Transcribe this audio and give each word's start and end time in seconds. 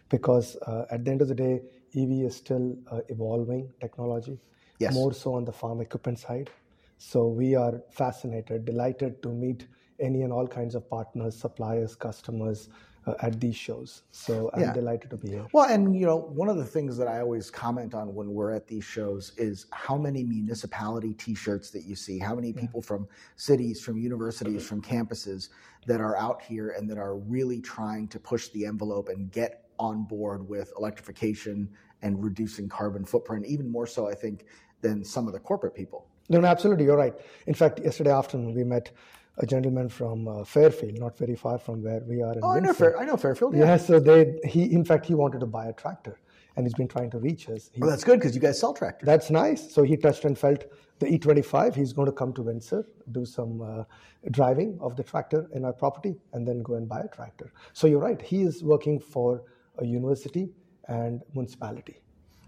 because 0.10 0.58
uh, 0.68 0.86
at 0.92 1.06
the 1.06 1.12
end 1.12 1.22
of 1.22 1.28
the 1.28 1.36
day, 1.36 1.62
EV 1.96 2.28
is 2.28 2.36
still 2.36 2.76
uh, 2.92 3.00
evolving 3.10 3.72
technology. 3.80 4.40
Yes. 4.80 4.94
More 4.94 5.14
so 5.14 5.36
on 5.36 5.46
the 5.46 5.54
farm 5.54 5.80
equipment 5.80 6.20
side. 6.20 6.50
So 6.98 7.28
we 7.28 7.56
are 7.56 7.82
fascinated, 7.92 8.66
delighted 8.66 9.22
to 9.24 9.30
meet 9.30 9.68
any 10.00 10.24
and 10.24 10.34
all 10.34 10.48
kinds 10.48 10.76
of 10.76 10.90
partners, 10.90 11.36
suppliers, 11.36 11.96
customers, 11.96 12.70
uh, 13.06 13.14
at 13.22 13.40
these 13.40 13.56
shows. 13.56 14.04
So 14.12 14.50
I'm 14.54 14.62
yeah. 14.62 14.74
delighted 14.74 15.10
to 15.12 15.18
be 15.18 15.30
here. 15.30 15.46
Well, 15.54 15.66
and 15.66 15.96
you 15.98 16.06
know, 16.06 16.18
one 16.18 16.50
of 16.50 16.58
the 16.58 16.66
things 16.66 16.98
that 16.98 17.08
I 17.08 17.20
always 17.20 17.50
comment 17.50 17.94
on 17.94 18.14
when 18.14 18.34
we're 18.34 18.52
at 18.52 18.68
these 18.68 18.84
shows 18.84 19.34
is 19.38 19.66
how 19.72 19.98
many 19.98 20.24
municipality 20.24 21.14
T-shirts 21.14 21.70
that 21.72 21.84
you 21.84 21.96
see, 21.96 22.20
how 22.20 22.36
many 22.36 22.52
yeah. 22.52 22.62
people 22.62 22.82
from 22.82 23.08
cities, 23.36 23.82
from 23.82 23.98
universities, 23.98 24.66
from 24.66 24.82
campuses 24.82 25.50
that 25.86 26.02
are 26.02 26.18
out 26.18 26.42
here 26.42 26.70
and 26.78 26.90
that 26.90 26.98
are 26.98 27.18
really 27.18 27.60
trying 27.62 28.08
to 28.08 28.20
push 28.20 28.50
the 28.50 28.66
envelope 28.66 29.10
and 29.10 29.32
get 29.32 29.66
on 29.80 30.04
board 30.04 30.48
with 30.48 30.72
electrification 30.78 31.70
and 32.02 32.24
reducing 32.24 32.70
carbon 32.70 33.04
footprint, 33.04 33.46
even 33.46 33.70
more 33.70 33.88
so, 33.88 34.08
I 34.08 34.14
think, 34.14 34.46
than 34.82 35.04
some 35.04 35.28
of 35.28 35.34
the 35.34 35.40
corporate 35.40 35.74
people. 35.74 36.08
No, 36.30 36.40
no, 36.40 36.48
absolutely, 36.48 36.86
you're 36.86 36.98
right. 36.98 37.14
In 37.48 37.54
fact, 37.54 37.80
yesterday 37.80 38.12
afternoon 38.12 38.54
we 38.54 38.64
met 38.64 38.92
a 39.38 39.46
gentleman 39.46 39.90
from 39.90 40.28
uh, 40.28 40.44
Fairfield, 40.44 41.00
not 41.00 41.18
very 41.18 41.36
far 41.36 41.58
from 41.58 41.82
where 41.84 42.02
we 42.02 42.22
are. 42.22 42.34
In 42.34 42.40
oh, 42.44 42.52
I 42.52 42.60
know, 42.60 42.74
Fair, 42.74 43.00
I 43.00 43.06
know 43.06 43.18
Fairfield. 43.18 43.56
Yeah. 43.56 43.66
yeah. 43.66 43.78
So 43.78 44.00
they, 44.00 44.40
he, 44.46 44.72
in 44.72 44.86
fact, 44.86 45.06
he 45.06 45.16
wanted 45.16 45.40
to 45.40 45.48
buy 45.48 45.68
a 45.68 45.74
tractor, 45.74 46.20
and 46.56 46.66
he's 46.66 46.76
been 46.76 46.88
trying 46.88 47.10
to 47.12 47.18
reach 47.18 47.50
us. 47.50 47.72
He, 47.74 47.82
well, 47.82 47.90
that's 47.90 48.04
good 48.04 48.20
because 48.20 48.36
you 48.36 48.42
guys 48.42 48.60
sell 48.60 48.74
tractors. 48.74 49.08
That's 49.08 49.32
nice. 49.32 49.74
So 49.74 49.82
he 49.84 49.98
touched 49.98 50.26
and 50.26 50.38
felt 50.38 50.66
the 51.00 51.08
E25. 51.08 51.74
He's 51.74 51.94
going 51.94 52.06
to 52.06 52.12
come 52.12 52.32
to 52.34 52.44
Windsor, 52.44 52.88
do 53.12 53.26
some 53.26 53.62
uh, 53.62 53.84
driving 54.30 54.78
of 54.80 54.96
the 54.96 55.04
tractor 55.04 55.50
in 55.54 55.66
our 55.66 55.74
property, 55.74 56.16
and 56.34 56.48
then 56.48 56.62
go 56.62 56.76
and 56.76 56.88
buy 56.88 57.02
a 57.02 57.08
tractor. 57.08 57.52
So 57.74 57.88
you're 57.88 58.00
right. 58.00 58.22
He 58.22 58.44
is 58.44 58.64
working 58.64 59.00
for 59.00 59.44
a 59.80 59.86
university 59.86 60.50
and 60.88 61.22
municipality. 61.34 62.02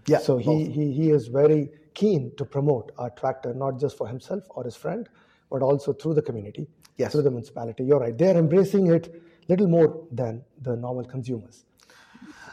Yeah. 0.06 0.18
So 0.18 0.36
he, 0.36 0.70
he, 0.70 0.92
he 0.92 1.10
is 1.10 1.26
very 1.26 1.70
keen 1.94 2.30
to 2.36 2.44
promote 2.44 2.92
our 2.98 3.10
tractor, 3.10 3.54
not 3.54 3.80
just 3.80 3.96
for 3.96 4.06
himself 4.06 4.44
or 4.50 4.62
his 4.62 4.76
friend, 4.76 5.08
but 5.50 5.62
also 5.62 5.92
through 5.92 6.14
the 6.14 6.22
community, 6.22 6.66
yes. 6.96 7.12
through 7.12 7.22
the 7.22 7.30
municipality. 7.30 7.84
You're 7.84 8.00
right. 8.00 8.16
They're 8.16 8.36
embracing 8.36 8.88
it 8.88 9.22
little 9.48 9.68
more 9.68 10.06
than 10.10 10.44
the 10.62 10.76
normal 10.76 11.04
consumers. 11.04 11.64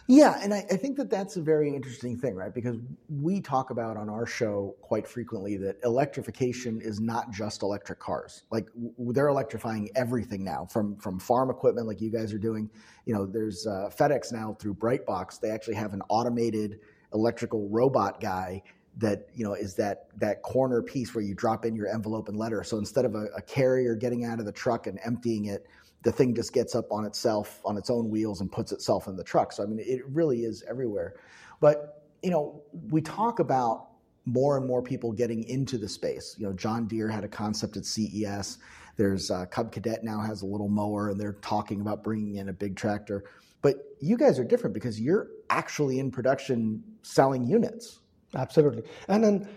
Yeah, 0.07 0.37
and 0.43 0.53
I, 0.53 0.65
I, 0.69 0.75
think 0.75 0.97
that 0.97 1.09
that's 1.09 1.37
a 1.37 1.41
very 1.41 1.73
interesting 1.73 2.17
thing, 2.17 2.35
right? 2.35 2.53
Because 2.53 2.75
we 3.07 3.39
talk 3.39 3.69
about 3.69 3.95
on 3.95 4.09
our 4.09 4.25
show 4.25 4.75
quite 4.81 5.07
frequently 5.07 5.55
that 5.57 5.77
electrification 5.85 6.81
is 6.81 6.99
not 6.99 7.31
just 7.31 7.61
electric 7.61 7.99
cars. 7.99 8.43
Like 8.51 8.67
they're 8.97 9.29
electrifying 9.29 9.89
everything 9.95 10.43
now, 10.43 10.65
from 10.65 10.97
from 10.97 11.19
farm 11.19 11.49
equipment, 11.49 11.87
like 11.87 12.01
you 12.01 12.11
guys 12.11 12.33
are 12.33 12.37
doing. 12.37 12.69
You 13.05 13.13
know, 13.13 13.25
there's 13.25 13.65
uh, 13.65 13.89
FedEx 13.97 14.33
now 14.33 14.57
through 14.59 14.75
BrightDrop. 14.75 15.39
They 15.39 15.49
actually 15.49 15.75
have 15.75 15.93
an 15.93 16.01
automated 16.09 16.81
electrical 17.13 17.69
robot 17.69 18.19
guy 18.19 18.61
that 18.97 19.27
you 19.33 19.43
know 19.43 19.53
is 19.53 19.75
that 19.75 20.07
that 20.17 20.41
corner 20.43 20.81
piece 20.81 21.15
where 21.15 21.23
you 21.23 21.33
drop 21.33 21.65
in 21.65 21.75
your 21.75 21.87
envelope 21.87 22.29
and 22.29 22.37
letter. 22.37 22.63
So 22.63 22.77
instead 22.77 23.05
of 23.05 23.15
a, 23.15 23.25
a, 23.35 23.41
carrier 23.41 23.95
getting 23.95 24.25
out 24.25 24.39
of 24.39 24.45
the 24.45 24.51
truck 24.51 24.85
and 24.87 24.99
emptying 25.03 25.45
it, 25.45 25.65
the 26.03 26.11
thing 26.11 26.35
just 26.35 26.53
gets 26.53 26.75
up 26.75 26.91
on 26.91 27.05
itself 27.05 27.61
on 27.65 27.77
its 27.77 27.89
own 27.89 28.09
wheels 28.09 28.41
and 28.41 28.51
puts 28.51 28.71
itself 28.71 29.07
in 29.07 29.15
the 29.15 29.23
truck. 29.23 29.51
So 29.51 29.63
I 29.63 29.65
mean, 29.65 29.79
it 29.79 30.01
really 30.07 30.43
is 30.43 30.63
everywhere. 30.69 31.15
But 31.59 32.03
you 32.21 32.29
know, 32.29 32.61
we 32.89 33.01
talk 33.01 33.39
about 33.39 33.87
more 34.25 34.57
and 34.57 34.65
more 34.65 34.81
people 34.81 35.11
getting 35.11 35.43
into 35.45 35.77
the 35.77 35.89
space. 35.89 36.35
You 36.37 36.45
know, 36.45 36.53
John 36.53 36.87
Deere 36.87 37.09
had 37.09 37.23
a 37.23 37.27
concept 37.27 37.77
at 37.77 37.85
CES. 37.85 38.59
There's 38.95 39.31
uh, 39.31 39.45
Cub 39.47 39.71
Cadet 39.71 40.03
now 40.03 40.19
has 40.21 40.43
a 40.43 40.45
little 40.45 40.69
mower, 40.69 41.09
and 41.09 41.19
they're 41.19 41.33
talking 41.41 41.81
about 41.81 42.03
bringing 42.03 42.37
in 42.37 42.49
a 42.49 42.53
big 42.53 42.75
tractor. 42.75 43.25
But 43.61 43.95
you 43.99 44.17
guys 44.17 44.37
are 44.39 44.43
different 44.43 44.73
because 44.73 44.99
you're 44.99 45.29
actually 45.49 45.99
in 45.99 46.11
production 46.11 46.83
selling 47.01 47.45
units. 47.47 47.99
Absolutely. 48.35 48.83
And 49.07 49.23
then 49.23 49.47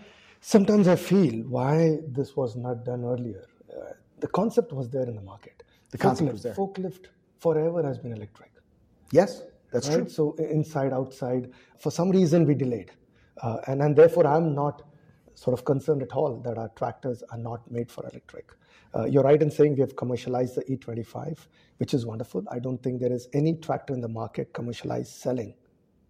sometimes 0.41 0.87
I 0.87 0.95
feel 0.95 1.43
why 1.43 1.99
this 2.07 2.35
was 2.35 2.55
not 2.55 2.85
done 2.85 3.03
earlier. 3.03 3.45
Uh, 3.69 3.91
the 4.19 4.27
concept 4.27 4.73
was 4.73 4.89
there 4.89 5.03
in 5.07 5.15
the 5.15 5.21
market. 5.21 5.63
The 5.91 5.97
concept 5.97 6.29
forklift, 6.29 6.33
was 6.33 6.43
there. 6.43 6.53
Forklift 6.53 7.05
forever 7.39 7.83
has 7.83 7.97
been 7.97 8.13
electric. 8.13 8.51
Yes, 9.11 9.43
that's 9.71 9.89
right? 9.89 9.99
true. 9.99 10.09
So 10.09 10.35
inside, 10.35 10.93
outside, 10.93 11.51
for 11.79 11.91
some 11.91 12.09
reason 12.09 12.45
we 12.45 12.55
delayed. 12.55 12.91
Uh, 13.41 13.57
and, 13.67 13.81
and 13.81 13.95
therefore 13.95 14.27
I'm 14.27 14.53
not 14.53 14.83
sort 15.35 15.57
of 15.57 15.65
concerned 15.65 16.01
at 16.01 16.13
all 16.13 16.37
that 16.41 16.57
our 16.57 16.69
tractors 16.69 17.23
are 17.31 17.37
not 17.37 17.69
made 17.69 17.91
for 17.91 18.03
electric. 18.09 18.51
Uh, 18.95 19.05
you're 19.05 19.23
right 19.23 19.41
in 19.41 19.51
saying 19.51 19.75
we 19.75 19.81
have 19.81 19.95
commercialized 19.95 20.55
the 20.55 20.63
E25, 20.63 21.37
which 21.77 21.93
is 21.93 22.05
wonderful. 22.05 22.43
I 22.49 22.59
don't 22.59 22.81
think 22.81 22.99
there 22.99 23.11
is 23.11 23.27
any 23.33 23.55
tractor 23.55 23.93
in 23.93 24.01
the 24.01 24.07
market 24.07 24.53
commercialized 24.53 25.13
selling 25.13 25.53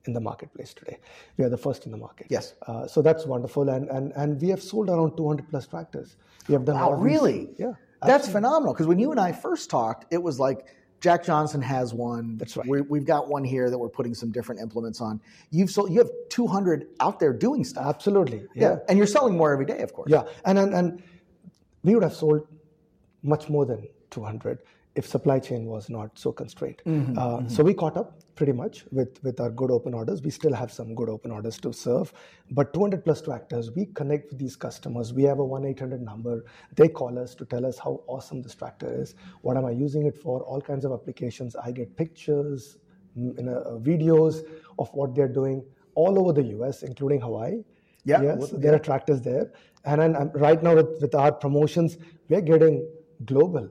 in 0.07 0.13
the 0.13 0.19
marketplace 0.19 0.73
today. 0.73 0.97
We 1.37 1.43
are 1.45 1.49
the 1.49 1.57
first 1.57 1.85
in 1.85 1.91
the 1.91 1.97
market. 1.97 2.27
Yes. 2.29 2.53
Uh, 2.65 2.87
so 2.87 3.01
that's 3.01 3.25
wonderful, 3.25 3.69
and, 3.69 3.89
and 3.89 4.13
and 4.15 4.41
we 4.41 4.49
have 4.49 4.61
sold 4.61 4.89
around 4.89 5.17
200 5.17 5.49
plus 5.49 5.67
tractors. 5.67 6.15
We 6.47 6.53
have 6.53 6.65
done. 6.65 6.75
Wow, 6.75 6.93
really? 6.93 7.49
Yeah. 7.57 7.73
That's 8.01 8.27
phenomenal. 8.27 8.73
Because 8.73 8.87
when 8.87 8.99
you 8.99 9.11
and 9.11 9.19
I 9.19 9.31
first 9.31 9.69
talked, 9.69 10.05
it 10.13 10.21
was 10.21 10.39
like 10.39 10.67
Jack 11.01 11.23
Johnson 11.23 11.61
has 11.61 11.93
one. 11.93 12.37
That's 12.37 12.55
right. 12.55 12.67
we 12.67 12.99
have 12.99 13.07
got 13.07 13.27
one 13.27 13.43
here 13.43 13.69
that 13.69 13.77
we're 13.77 13.89
putting 13.89 14.13
some 14.13 14.31
different 14.31 14.61
implements 14.61 15.01
on. 15.01 15.19
You've 15.51 15.69
sold. 15.69 15.91
You 15.91 15.99
have 15.99 16.09
200 16.29 16.87
out 16.99 17.19
there 17.19 17.33
doing 17.33 17.63
stuff. 17.63 17.85
Absolutely. 17.87 18.43
Yeah. 18.55 18.69
yeah. 18.69 18.75
And 18.87 18.97
you're 18.97 19.07
selling 19.07 19.35
more 19.35 19.51
every 19.51 19.65
day, 19.65 19.79
of 19.79 19.93
course. 19.93 20.11
Yeah. 20.11 20.23
And 20.45 20.57
and, 20.57 20.73
and 20.73 21.03
we 21.83 21.93
would 21.95 22.03
have 22.03 22.15
sold 22.15 22.47
much 23.23 23.49
more 23.49 23.65
than 23.65 23.87
200 24.11 24.59
if 24.97 25.05
supply 25.05 25.37
chain 25.39 25.65
was 25.65 25.89
not 25.89 26.17
so 26.17 26.31
constrained. 26.31 26.81
Mm-hmm, 26.85 27.17
uh, 27.17 27.37
mm-hmm. 27.37 27.47
So 27.49 27.63
we 27.63 27.73
caught 27.73 27.95
up 27.95 28.19
pretty 28.35 28.51
much 28.51 28.83
with, 28.91 29.23
with 29.23 29.39
our 29.39 29.51
good 29.51 29.69
open 29.69 29.93
orders. 29.93 30.21
We 30.23 30.31
still 30.31 30.53
have 30.53 30.71
some 30.71 30.95
good 30.95 31.07
open 31.07 31.31
orders 31.31 31.59
to 31.59 31.71
serve, 31.71 32.11
but 32.51 32.73
200 32.73 33.05
plus 33.05 33.21
tractors, 33.21 33.71
we 33.71 33.85
connect 33.85 34.29
with 34.31 34.39
these 34.39 34.55
customers. 34.55 35.13
We 35.13 35.23
have 35.23 35.39
a 35.39 35.45
1 35.45 35.65
800 35.65 36.01
number. 36.01 36.45
They 36.75 36.87
call 36.87 37.19
us 37.19 37.35
to 37.35 37.45
tell 37.45 37.65
us 37.65 37.77
how 37.77 38.01
awesome 38.07 38.41
this 38.41 38.55
tractor 38.55 39.01
is. 39.01 39.13
What 39.41 39.55
am 39.55 39.65
I 39.65 39.71
using 39.71 40.07
it 40.07 40.17
for? 40.17 40.41
All 40.41 40.61
kinds 40.61 40.83
of 40.83 40.91
applications. 40.91 41.55
I 41.55 41.71
get 41.71 41.95
pictures, 41.95 42.77
you 43.15 43.43
know, 43.43 43.79
videos 43.83 44.41
of 44.79 44.89
what 44.93 45.13
they're 45.13 45.35
doing 45.41 45.63
all 45.93 46.19
over 46.19 46.33
the 46.33 46.47
US, 46.57 46.81
including 46.81 47.21
Hawaii. 47.21 47.63
Yeah, 48.03 48.21
yes, 48.21 48.51
there 48.51 48.73
are 48.73 48.79
tractors 48.79 49.21
there. 49.21 49.51
And, 49.85 50.01
and 50.01 50.31
right 50.33 50.61
now, 50.63 50.75
with, 50.75 51.01
with 51.01 51.13
our 51.13 51.31
promotions, 51.31 51.97
we're 52.29 52.41
getting 52.41 52.87
global 53.25 53.69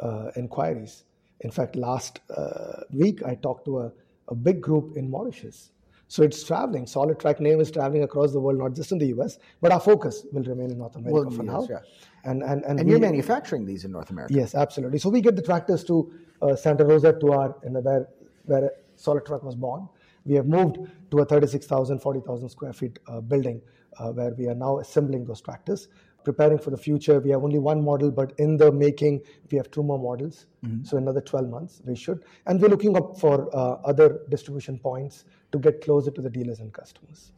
uh, 0.00 0.30
inquiries. 0.36 1.04
In 1.40 1.50
fact, 1.50 1.76
last 1.76 2.20
uh, 2.34 2.82
week 2.92 3.22
I 3.24 3.34
talked 3.34 3.64
to 3.66 3.80
a, 3.80 3.92
a 4.28 4.34
big 4.34 4.60
group 4.60 4.96
in 4.96 5.10
Mauritius. 5.10 5.70
So 6.08 6.22
it's 6.22 6.44
traveling. 6.44 6.84
Solectrac 6.84 7.40
name 7.40 7.60
is 7.60 7.70
traveling 7.70 8.02
across 8.02 8.32
the 8.32 8.40
world, 8.40 8.58
not 8.58 8.74
just 8.74 8.92
in 8.92 8.98
the 8.98 9.06
US, 9.06 9.38
but 9.60 9.72
our 9.72 9.80
focus 9.80 10.26
will 10.32 10.42
remain 10.42 10.70
in 10.70 10.78
North 10.78 10.96
America 10.96 11.28
well, 11.28 11.30
for 11.30 11.44
yes, 11.44 11.52
now. 11.52 11.66
Yeah. 11.68 12.30
And, 12.30 12.42
and, 12.42 12.64
and, 12.64 12.78
and 12.78 12.84
we, 12.86 12.92
you're 12.92 13.00
manufacturing 13.00 13.66
these 13.66 13.84
in 13.84 13.92
North 13.92 14.10
America? 14.10 14.32
Yes, 14.32 14.54
absolutely. 14.54 14.98
So 14.98 15.08
we 15.08 15.20
get 15.20 15.36
the 15.36 15.42
tractors 15.42 15.82
to 15.84 16.12
uh, 16.40 16.56
Santa 16.56 16.84
Rosa, 16.84 17.18
to 17.18 17.32
our, 17.32 17.56
in 17.64 17.72
the, 17.72 17.80
where, 17.80 18.08
where 18.44 18.70
Solectrac 18.96 19.42
was 19.42 19.56
born. 19.56 19.88
We 20.24 20.34
have 20.36 20.46
moved 20.46 20.78
to 21.10 21.18
a 21.18 21.24
36,000, 21.24 21.98
40,000 21.98 22.48
square 22.48 22.72
feet 22.72 22.98
uh, 23.06 23.20
building 23.20 23.60
uh, 23.98 24.10
where 24.12 24.30
we 24.34 24.48
are 24.48 24.54
now 24.54 24.78
assembling 24.78 25.24
those 25.24 25.40
tractors. 25.40 25.88
Preparing 26.24 26.58
for 26.58 26.70
the 26.70 26.76
future, 26.76 27.20
we 27.20 27.30
have 27.30 27.44
only 27.44 27.58
one 27.58 27.84
model, 27.84 28.10
but 28.10 28.32
in 28.38 28.56
the 28.56 28.72
making, 28.72 29.20
we 29.50 29.58
have 29.58 29.70
two 29.70 29.82
more 29.82 29.98
models. 29.98 30.46
Mm-hmm. 30.64 30.84
So 30.84 30.96
another 30.96 31.20
12 31.20 31.48
months, 31.48 31.82
we 31.84 31.94
should. 31.94 32.24
And 32.46 32.60
we're 32.60 32.68
looking 32.68 32.96
up 32.96 33.18
for 33.18 33.54
uh, 33.54 33.74
other 33.84 34.20
distribution 34.30 34.78
points 34.78 35.24
to 35.52 35.58
get 35.58 35.82
closer 35.82 36.10
to 36.10 36.20
the 36.20 36.30
dealers 36.30 36.60
and 36.60 36.72
customers. 36.72 37.32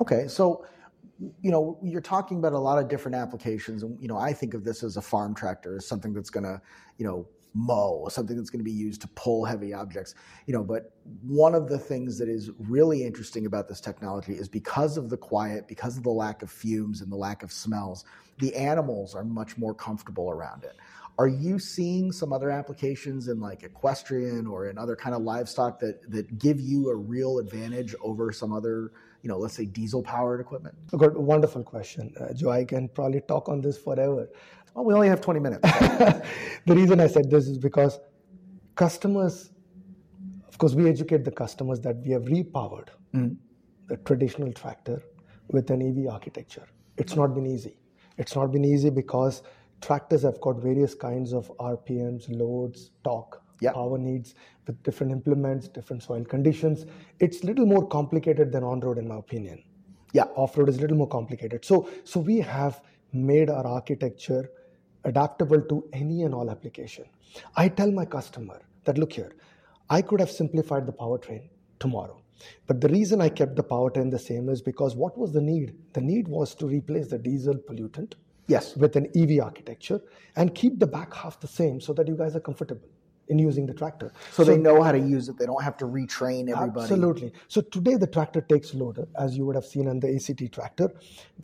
Okay, 0.00 0.28
so 0.28 0.64
you 1.40 1.50
know 1.50 1.78
you're 1.82 2.00
talking 2.00 2.38
about 2.38 2.52
a 2.52 2.58
lot 2.58 2.78
of 2.78 2.88
different 2.88 3.14
applications 3.14 3.82
and 3.82 4.00
you 4.00 4.08
know 4.08 4.16
i 4.16 4.32
think 4.32 4.54
of 4.54 4.64
this 4.64 4.82
as 4.82 4.96
a 4.96 5.02
farm 5.02 5.34
tractor 5.34 5.76
as 5.76 5.86
something 5.86 6.12
that's 6.12 6.30
going 6.30 6.44
to 6.44 6.60
you 6.96 7.04
know 7.04 7.26
mow 7.54 8.06
something 8.08 8.36
that's 8.36 8.50
going 8.50 8.60
to 8.60 8.64
be 8.64 8.70
used 8.70 9.00
to 9.00 9.08
pull 9.08 9.44
heavy 9.44 9.72
objects. 9.72 10.14
You 10.46 10.54
know 10.54 10.62
but 10.62 10.92
one 11.22 11.54
of 11.54 11.68
the 11.68 11.78
things 11.78 12.18
that 12.18 12.28
is 12.28 12.50
really 12.58 13.04
interesting 13.04 13.46
about 13.46 13.68
this 13.68 13.80
technology 13.80 14.32
is 14.32 14.48
because 14.48 14.96
of 14.96 15.10
the 15.10 15.16
quiet 15.16 15.66
because 15.66 15.96
of 15.96 16.02
the 16.02 16.10
lack 16.10 16.42
of 16.42 16.50
fumes 16.50 17.00
and 17.00 17.10
the 17.10 17.16
lack 17.16 17.42
of 17.42 17.52
smells 17.52 18.04
the 18.38 18.54
animals 18.54 19.14
are 19.14 19.24
much 19.24 19.58
more 19.58 19.74
comfortable 19.74 20.30
around 20.30 20.62
it. 20.62 20.76
Are 21.18 21.26
you 21.26 21.58
seeing 21.58 22.12
some 22.12 22.32
other 22.32 22.50
applications 22.50 23.26
in 23.26 23.40
like 23.40 23.64
equestrian 23.64 24.46
or 24.46 24.68
in 24.68 24.78
other 24.78 24.94
kind 24.94 25.16
of 25.16 25.22
livestock 25.22 25.80
that 25.80 26.08
that 26.10 26.38
give 26.38 26.60
you 26.60 26.90
a 26.90 26.94
real 26.94 27.38
advantage 27.38 27.94
over 28.00 28.30
some 28.30 28.52
other 28.52 28.92
you 29.22 29.28
know, 29.28 29.38
let's 29.38 29.54
say 29.54 29.64
diesel 29.64 30.02
powered 30.02 30.40
equipment? 30.40 30.74
Good, 30.96 31.16
wonderful 31.16 31.62
question, 31.62 32.12
uh, 32.20 32.32
Joe. 32.32 32.50
I 32.50 32.64
can 32.64 32.88
probably 32.88 33.20
talk 33.20 33.48
on 33.48 33.60
this 33.60 33.76
forever. 33.76 34.28
Well, 34.74 34.84
we 34.84 34.94
only 34.94 35.08
have 35.08 35.20
20 35.20 35.40
minutes. 35.40 35.62
the 36.66 36.74
reason 36.74 37.00
I 37.00 37.06
said 37.08 37.30
this 37.30 37.48
is 37.48 37.58
because 37.58 37.98
customers, 38.76 39.50
of 40.46 40.58
course, 40.58 40.74
we 40.74 40.88
educate 40.88 41.24
the 41.24 41.32
customers 41.32 41.80
that 41.80 41.96
we 41.96 42.10
have 42.12 42.22
repowered 42.24 42.88
mm. 43.14 43.36
the 43.88 43.96
traditional 43.98 44.52
tractor 44.52 45.02
with 45.48 45.70
an 45.70 45.82
EV 45.82 46.12
architecture. 46.12 46.66
It's 46.96 47.16
not 47.16 47.34
been 47.34 47.46
easy. 47.46 47.78
It's 48.18 48.34
not 48.34 48.52
been 48.52 48.64
easy 48.64 48.90
because 48.90 49.42
tractors 49.80 50.22
have 50.22 50.40
got 50.40 50.56
various 50.60 50.94
kinds 50.94 51.32
of 51.32 51.50
RPMs, 51.58 52.26
loads, 52.28 52.90
torque 53.04 53.40
yep. 53.60 53.74
power 53.74 53.98
needs 53.98 54.34
with 54.66 54.82
different 54.82 55.12
implements, 55.12 55.68
different 55.68 56.02
soil 56.02 56.24
conditions. 56.24 56.86
It's 57.20 57.42
a 57.42 57.46
little 57.46 57.66
more 57.66 57.86
complicated 57.86 58.52
than 58.52 58.64
on 58.64 58.80
road, 58.80 58.98
in 58.98 59.08
my 59.08 59.16
opinion. 59.16 59.62
Yeah, 60.12 60.24
off 60.36 60.56
road 60.56 60.68
is 60.68 60.78
a 60.78 60.80
little 60.80 60.96
more 60.96 61.08
complicated. 61.08 61.64
So, 61.64 61.88
so 62.04 62.20
we 62.20 62.38
have 62.40 62.80
made 63.12 63.50
our 63.50 63.66
architecture 63.66 64.50
adaptable 65.04 65.60
to 65.62 65.88
any 65.92 66.22
and 66.22 66.34
all 66.34 66.50
application. 66.50 67.04
I 67.56 67.68
tell 67.68 67.90
my 67.90 68.04
customer 68.04 68.60
that 68.84 68.98
look 68.98 69.12
here, 69.12 69.32
I 69.90 70.02
could 70.02 70.20
have 70.20 70.30
simplified 70.30 70.86
the 70.86 70.92
powertrain 70.92 71.48
tomorrow. 71.78 72.22
But 72.66 72.80
the 72.80 72.88
reason 72.88 73.20
I 73.20 73.28
kept 73.28 73.56
the 73.56 73.64
powertrain 73.64 74.10
the 74.10 74.18
same 74.18 74.48
is 74.48 74.62
because 74.62 74.94
what 74.94 75.18
was 75.18 75.32
the 75.32 75.40
need? 75.40 75.74
The 75.92 76.00
need 76.00 76.28
was 76.28 76.54
to 76.56 76.66
replace 76.66 77.08
the 77.08 77.18
diesel 77.18 77.54
pollutant 77.54 78.14
yes. 78.46 78.76
with 78.76 78.96
an 78.96 79.08
EV 79.16 79.42
architecture 79.42 80.00
and 80.36 80.54
keep 80.54 80.78
the 80.78 80.86
back 80.86 81.14
half 81.14 81.40
the 81.40 81.48
same 81.48 81.80
so 81.80 81.92
that 81.94 82.06
you 82.06 82.16
guys 82.16 82.36
are 82.36 82.40
comfortable 82.40 82.88
in 83.28 83.38
using 83.38 83.66
the 83.66 83.74
tractor. 83.74 84.12
So, 84.32 84.44
so, 84.44 84.50
they 84.50 84.58
know 84.58 84.82
how 84.82 84.92
to 84.92 84.98
use 84.98 85.28
it. 85.28 85.38
They 85.38 85.46
don't 85.46 85.62
have 85.62 85.76
to 85.78 85.84
retrain 85.84 86.48
everybody. 86.50 86.80
Absolutely. 86.80 87.32
So 87.48 87.60
today 87.60 87.96
the 87.96 88.06
tractor 88.06 88.40
takes 88.40 88.74
loader, 88.74 89.06
as 89.18 89.36
you 89.36 89.46
would 89.46 89.54
have 89.54 89.64
seen 89.64 89.88
on 89.88 90.00
the 90.00 90.14
ACT 90.14 90.52
tractor. 90.52 90.90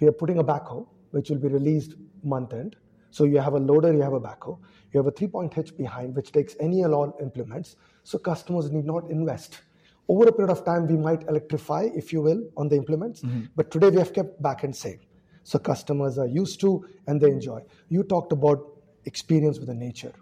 We 0.00 0.06
are 0.08 0.12
putting 0.12 0.38
a 0.38 0.44
backhoe, 0.44 0.86
which 1.10 1.31
will 1.31 1.38
be 1.38 1.48
released 1.48 1.94
month 2.22 2.52
end. 2.52 2.76
So 3.10 3.25
you 3.25 3.38
have 3.38 3.54
a 3.54 3.58
loader, 3.58 3.92
you 3.92 4.02
have 4.02 4.14
a 4.14 4.20
backhoe. 4.20 4.58
You 4.92 4.98
have 4.98 5.06
a 5.06 5.10
three-point 5.10 5.54
hitch 5.54 5.76
behind, 5.76 6.14
which 6.14 6.32
takes 6.32 6.56
any 6.60 6.82
and 6.82 6.94
all 6.94 7.16
implements. 7.20 7.76
So 8.02 8.19
customers 8.19 8.70
need 8.70 8.84
not 8.84 9.10
invest. 9.10 9.60
Over 10.08 10.28
a 10.28 10.32
period 10.32 10.50
of 10.50 10.64
time, 10.64 10.87
we 10.87 10.96
might 10.96 11.22
electrify, 11.28 11.88
if 11.94 12.12
you 12.12 12.20
will, 12.20 12.42
on 12.56 12.69
the 12.69 12.76
implements. 12.76 13.22
Mm-hmm. 13.22 13.44
But 13.56 13.70
today 13.70 13.90
we 13.90 13.98
have 13.98 14.12
kept 14.12 14.42
back 14.42 14.64
end 14.64 14.76
same. 14.76 15.00
So 15.44 15.58
customers 15.58 16.19
are 16.19 16.26
used 16.26 16.60
to 16.60 16.87
and 17.06 17.20
they 17.20 17.28
enjoy. 17.30 17.62
You 17.88 18.02
talked 18.02 18.32
about 18.32 18.58
experience 19.04 19.58
with 19.58 19.69
the 19.69 19.75
nature. 19.75 20.12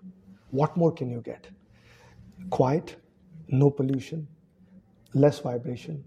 What 0.53 0.77
more 0.77 0.93
can 0.93 1.11
you 1.11 1.23
get? 1.23 1.49
Quiet, 2.51 2.97
no 3.49 3.71
pollution, 3.71 4.29
less 5.15 5.39
vibration, 5.39 6.05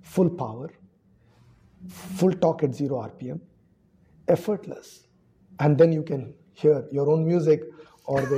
full 0.00 0.30
power, 0.30 0.70
full 1.88 2.32
torque 2.32 2.64
at 2.64 2.74
zero 2.74 3.02
RPM, 3.02 3.38
effortless. 4.28 5.06
And 5.60 5.76
then 5.76 5.92
you 5.92 6.02
can 6.02 6.32
hear 6.54 6.86
your 6.90 7.10
own 7.10 7.26
music 7.26 7.64
or 8.06 8.22
the, 8.22 8.36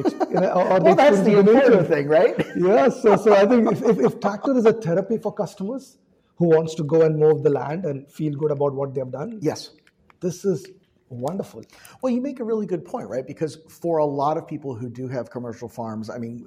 or 0.55 0.81
the 0.81 0.85
well, 0.85 0.97
that's 0.97 1.21
the 1.21 1.39
important 1.39 1.87
thing, 1.87 2.09
right? 2.09 2.35
yes. 2.57 3.01
So, 3.01 3.17
so 3.17 3.35
I 3.35 3.47
think 3.47 3.71
if, 3.71 3.83
if, 3.83 3.99
if 4.01 4.21
tractor 4.21 4.57
is 4.59 4.67
a 4.67 4.73
therapy 4.73 5.19
for 5.19 5.33
customers 5.33 5.99
who 6.35 6.49
wants 6.49 6.75
to 6.75 6.83
go 6.83 7.03
and 7.03 7.17
mow 7.19 7.39
the 7.39 7.51
land 7.51 7.85
and 7.85 8.11
feel 8.11 8.35
good 8.35 8.51
about 8.51 8.75
what 8.75 8.93
they've 8.93 9.11
done, 9.11 9.39
yes, 9.41 9.71
this 10.21 10.45
is 10.45 10.67
wonderful. 11.09 11.63
Well, 12.03 12.13
you 12.13 12.21
make 12.21 12.41
a 12.41 12.45
really 12.45 12.67
good 12.67 12.85
point, 12.85 13.09
right? 13.09 13.27
Because 13.27 13.59
for 13.69 13.99
a 13.99 14.05
lot 14.05 14.37
of 14.37 14.47
people 14.47 14.75
who 14.75 14.89
do 14.89 15.09
have 15.09 15.31
commercial 15.31 15.69
farms, 15.69 16.11
I 16.11 16.19
mean, 16.19 16.47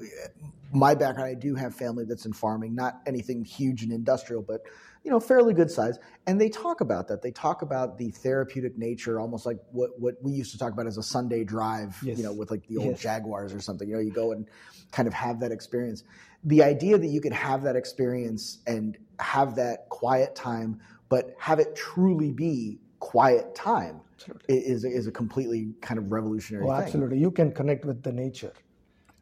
my 0.74 0.96
background, 0.96 1.30
I 1.30 1.34
do 1.34 1.56
have 1.56 1.76
family 1.76 2.06
that's 2.06 2.26
in 2.26 2.34
farming, 2.34 2.76
not 2.76 3.02
anything 3.06 3.44
huge 3.44 3.84
and 3.84 3.92
industrial, 3.92 4.42
but 4.42 4.62
you 5.04 5.12
know, 5.12 5.20
fairly 5.22 5.54
good 5.54 5.72
size. 5.72 5.98
And 6.26 6.42
they 6.42 6.50
talk 6.50 6.82
about 6.82 7.08
that. 7.08 7.22
They 7.22 7.32
talk 7.32 7.62
about 7.62 7.98
the 7.98 8.12
therapeutic 8.12 8.78
nature, 8.78 9.22
almost 9.22 9.46
like 9.46 9.58
what, 9.72 9.98
what 9.98 10.16
we 10.22 10.34
used 10.34 10.52
to 10.52 10.58
talk 10.58 10.74
about 10.74 10.86
as 10.86 10.98
a 10.98 11.04
Sunday 11.04 11.46
drive, 11.46 11.98
yes. 12.04 12.18
you 12.18 12.26
know, 12.26 12.34
with 12.34 12.52
like 12.52 12.68
the 12.68 12.76
old 12.76 12.88
yes. 12.88 13.00
Jaguars 13.00 13.54
or 13.54 13.62
something. 13.62 13.88
You 13.88 13.96
know, 13.96 14.02
you 14.02 14.12
go 14.12 14.34
and 14.34 14.50
kind 14.92 15.08
of 15.08 15.14
have 15.14 15.40
that 15.40 15.54
experience. 15.54 16.04
The 16.44 16.62
idea 16.62 16.98
that 16.98 17.08
you 17.08 17.22
could 17.22 17.32
have 17.32 17.64
that 17.64 17.78
experience 17.78 18.60
and 18.68 18.98
have 19.20 19.56
that 19.56 19.88
quiet 19.88 20.36
time, 20.36 20.82
but 21.08 21.36
have 21.40 21.60
it 21.60 21.74
truly 21.74 22.34
be 22.34 22.80
quiet 23.00 23.56
time 23.56 24.02
absolutely. 24.14 24.56
is 24.56 24.84
is 24.84 25.08
a 25.08 25.12
completely 25.12 25.74
kind 25.82 25.98
of 26.00 26.12
revolutionary. 26.12 26.66
Oh, 26.66 26.72
absolutely! 26.72 27.18
You 27.18 27.32
can 27.32 27.52
connect 27.52 27.86
with 27.86 28.04
the 28.04 28.12
nature. 28.12 28.54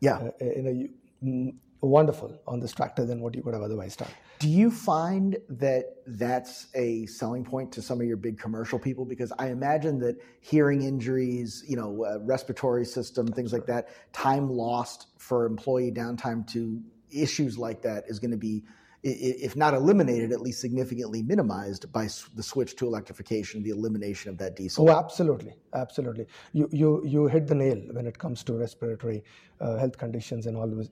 Yeah, 0.02 0.18
uh, 0.18 0.32
in 0.40 0.68
a 0.68 1.26
mm, 1.26 1.56
wonderful 1.82 2.38
on 2.48 2.60
this 2.60 2.74
tractor 2.74 3.06
than 3.06 3.22
what 3.22 3.36
you 3.36 3.42
could 3.42 3.54
have 3.54 3.64
otherwise 3.64 3.96
done. 3.96 4.10
Do 4.40 4.50
you 4.50 4.70
find 4.70 5.38
that 5.48 5.98
that's 6.08 6.68
a 6.76 7.06
selling 7.06 7.44
point 7.44 7.72
to 7.74 7.82
some 7.82 8.02
of 8.02 8.08
your 8.08 8.18
big 8.18 8.38
commercial 8.38 8.78
people? 8.78 9.06
Because 9.06 9.32
I 9.40 9.48
imagine 9.48 10.00
that 10.00 10.18
hearing 10.42 10.82
injuries, 10.82 11.64
you 11.68 11.78
know, 11.78 12.06
uh, 12.06 12.20
respiratory 12.22 12.86
system, 12.86 13.28
things 13.28 13.54
like 13.54 13.66
that, 13.68 13.90
time 14.14 14.50
lost 14.50 15.08
for 15.18 15.46
employee 15.46 15.92
downtime 15.92 16.46
to 16.48 16.82
issues 17.12 17.58
like 17.58 17.82
that 17.84 18.04
is 18.08 18.20
going 18.20 18.32
to 18.32 18.38
be 18.38 18.64
if 19.06 19.56
not 19.56 19.76
eliminated, 19.76 20.32
at 20.32 20.42
least 20.42 20.60
significantly 20.60 21.22
minimized 21.22 21.92
by 21.94 22.08
the 22.34 22.42
switch 22.42 22.76
to 22.78 22.88
electrification, 22.88 23.62
the 23.62 23.70
elimination 23.70 24.32
of 24.32 24.38
that 24.40 24.56
diesel. 24.56 24.90
Oh, 24.90 24.98
absolutely, 24.98 25.54
absolutely. 25.76 26.26
You 26.54 26.68
you 26.72 27.04
you 27.06 27.28
hit 27.28 27.46
the 27.46 27.54
nail 27.54 27.80
when 27.92 28.08
it 28.08 28.18
comes 28.18 28.44
to 28.46 28.54
respiratory 28.54 29.24
uh, 29.62 29.78
health 29.78 29.98
conditions 29.98 30.48
and 30.48 30.58
all 30.58 30.82
uh, 30.82 30.86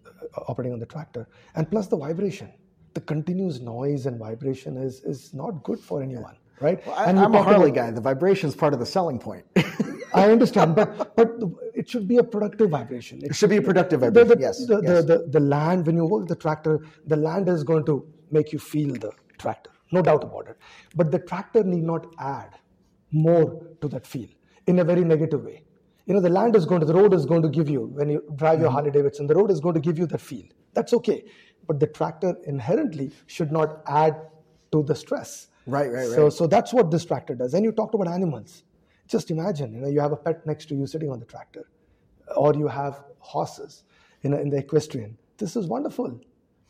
operating 0.47 0.73
on 0.73 0.79
the 0.79 0.85
tractor, 0.85 1.27
and 1.55 1.69
plus 1.69 1.87
the 1.87 1.97
vibration, 1.97 2.53
the 2.93 3.01
continuous 3.01 3.59
noise 3.59 4.05
and 4.05 4.19
vibration 4.19 4.77
is 4.77 5.01
is 5.01 5.33
not 5.33 5.63
good 5.63 5.79
for 5.79 6.03
anyone, 6.03 6.37
right? 6.61 6.85
Well, 6.85 6.95
I, 6.95 7.09
am 7.09 7.17
a 7.33 7.41
Harley 7.41 7.71
about, 7.71 7.87
guy. 7.87 7.91
The 7.91 8.01
vibration 8.01 8.47
is 8.47 8.55
part 8.55 8.73
of 8.73 8.79
the 8.79 8.85
selling 8.85 9.17
point. 9.17 9.45
I 10.13 10.31
understand, 10.31 10.75
but 10.75 11.15
but 11.15 11.31
it 11.73 11.89
should 11.89 12.07
be 12.07 12.17
a 12.17 12.23
productive 12.23 12.69
vibration. 12.69 13.19
It, 13.19 13.31
it 13.31 13.35
should 13.35 13.49
be 13.49 13.57
a 13.57 13.61
productive 13.61 14.01
vibration. 14.01 14.27
The, 14.29 14.35
the, 14.35 14.41
yes, 14.41 14.65
the, 14.65 14.81
yes. 14.81 15.05
The, 15.05 15.17
the, 15.17 15.27
the 15.29 15.39
land 15.39 15.85
when 15.85 15.95
you 15.95 16.05
work 16.05 16.27
the 16.27 16.35
tractor, 16.35 16.79
the 17.07 17.15
land 17.15 17.49
is 17.49 17.63
going 17.63 17.85
to 17.85 18.05
make 18.31 18.53
you 18.53 18.59
feel 18.59 18.93
the 18.93 19.11
tractor, 19.37 19.71
no 19.91 20.01
doubt 20.01 20.23
about 20.23 20.47
it. 20.47 20.57
But 20.95 21.11
the 21.11 21.19
tractor 21.19 21.63
need 21.63 21.83
not 21.83 22.07
add 22.19 22.59
more 23.11 23.67
to 23.81 23.87
that 23.89 24.05
feel 24.07 24.27
in 24.67 24.79
a 24.79 24.83
very 24.83 25.03
negative 25.03 25.43
way. 25.43 25.63
You 26.05 26.13
know, 26.13 26.19
the 26.19 26.29
land 26.29 26.55
is 26.55 26.65
going 26.65 26.81
to, 26.81 26.85
the 26.85 26.93
road 26.93 27.13
is 27.13 27.25
going 27.25 27.41
to 27.43 27.49
give 27.49 27.69
you 27.69 27.85
when 27.85 28.09
you 28.09 28.23
drive 28.35 28.59
your 28.59 28.67
mm-hmm. 28.67 28.75
Harley 28.75 28.91
Davidson, 28.91 29.27
the 29.27 29.35
road 29.35 29.51
is 29.51 29.59
going 29.59 29.75
to 29.75 29.81
give 29.81 29.97
you 29.97 30.05
that 30.07 30.19
feel. 30.19 30.45
That's 30.73 30.93
okay, 30.93 31.23
but 31.67 31.79
the 31.79 31.87
tractor 31.87 32.35
inherently 32.45 33.11
should 33.27 33.51
not 33.51 33.81
add 33.87 34.15
to 34.71 34.83
the 34.83 34.95
stress. 34.95 35.47
Right, 35.65 35.89
right, 35.91 36.07
right. 36.07 36.15
So, 36.15 36.29
so 36.29 36.47
that's 36.47 36.73
what 36.73 36.91
this 36.91 37.05
tractor 37.05 37.35
does. 37.35 37.53
And 37.53 37.63
you 37.63 37.71
talked 37.71 37.95
about 37.95 38.07
animals 38.07 38.63
just 39.07 39.31
imagine, 39.31 39.73
you 39.73 39.81
know, 39.81 39.89
you 39.89 39.99
have 39.99 40.11
a 40.11 40.17
pet 40.17 40.45
next 40.45 40.67
to 40.69 40.75
you 40.75 40.87
sitting 40.87 41.09
on 41.11 41.19
the 41.19 41.25
tractor, 41.25 41.67
or 42.35 42.53
you 42.55 42.67
have 42.67 43.03
horses 43.19 43.83
in, 44.21 44.33
a, 44.33 44.37
in 44.37 44.49
the 44.49 44.57
equestrian. 44.57 45.17
This 45.37 45.55
is 45.55 45.67
wonderful. 45.67 46.19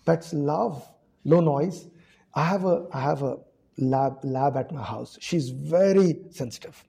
Pets 0.06 0.34
love 0.34 0.88
low 1.24 1.40
noise. 1.40 1.88
I 2.36 2.46
have 2.46 2.66
a 2.66 2.86
I 2.92 3.02
have 3.02 3.22
a 3.24 3.38
lab 3.78 4.20
lab 4.24 4.58
at 4.58 4.72
my 4.72 4.84
house. 4.84 5.18
She's 5.22 5.50
very 5.50 6.22
sensitive. 6.32 6.84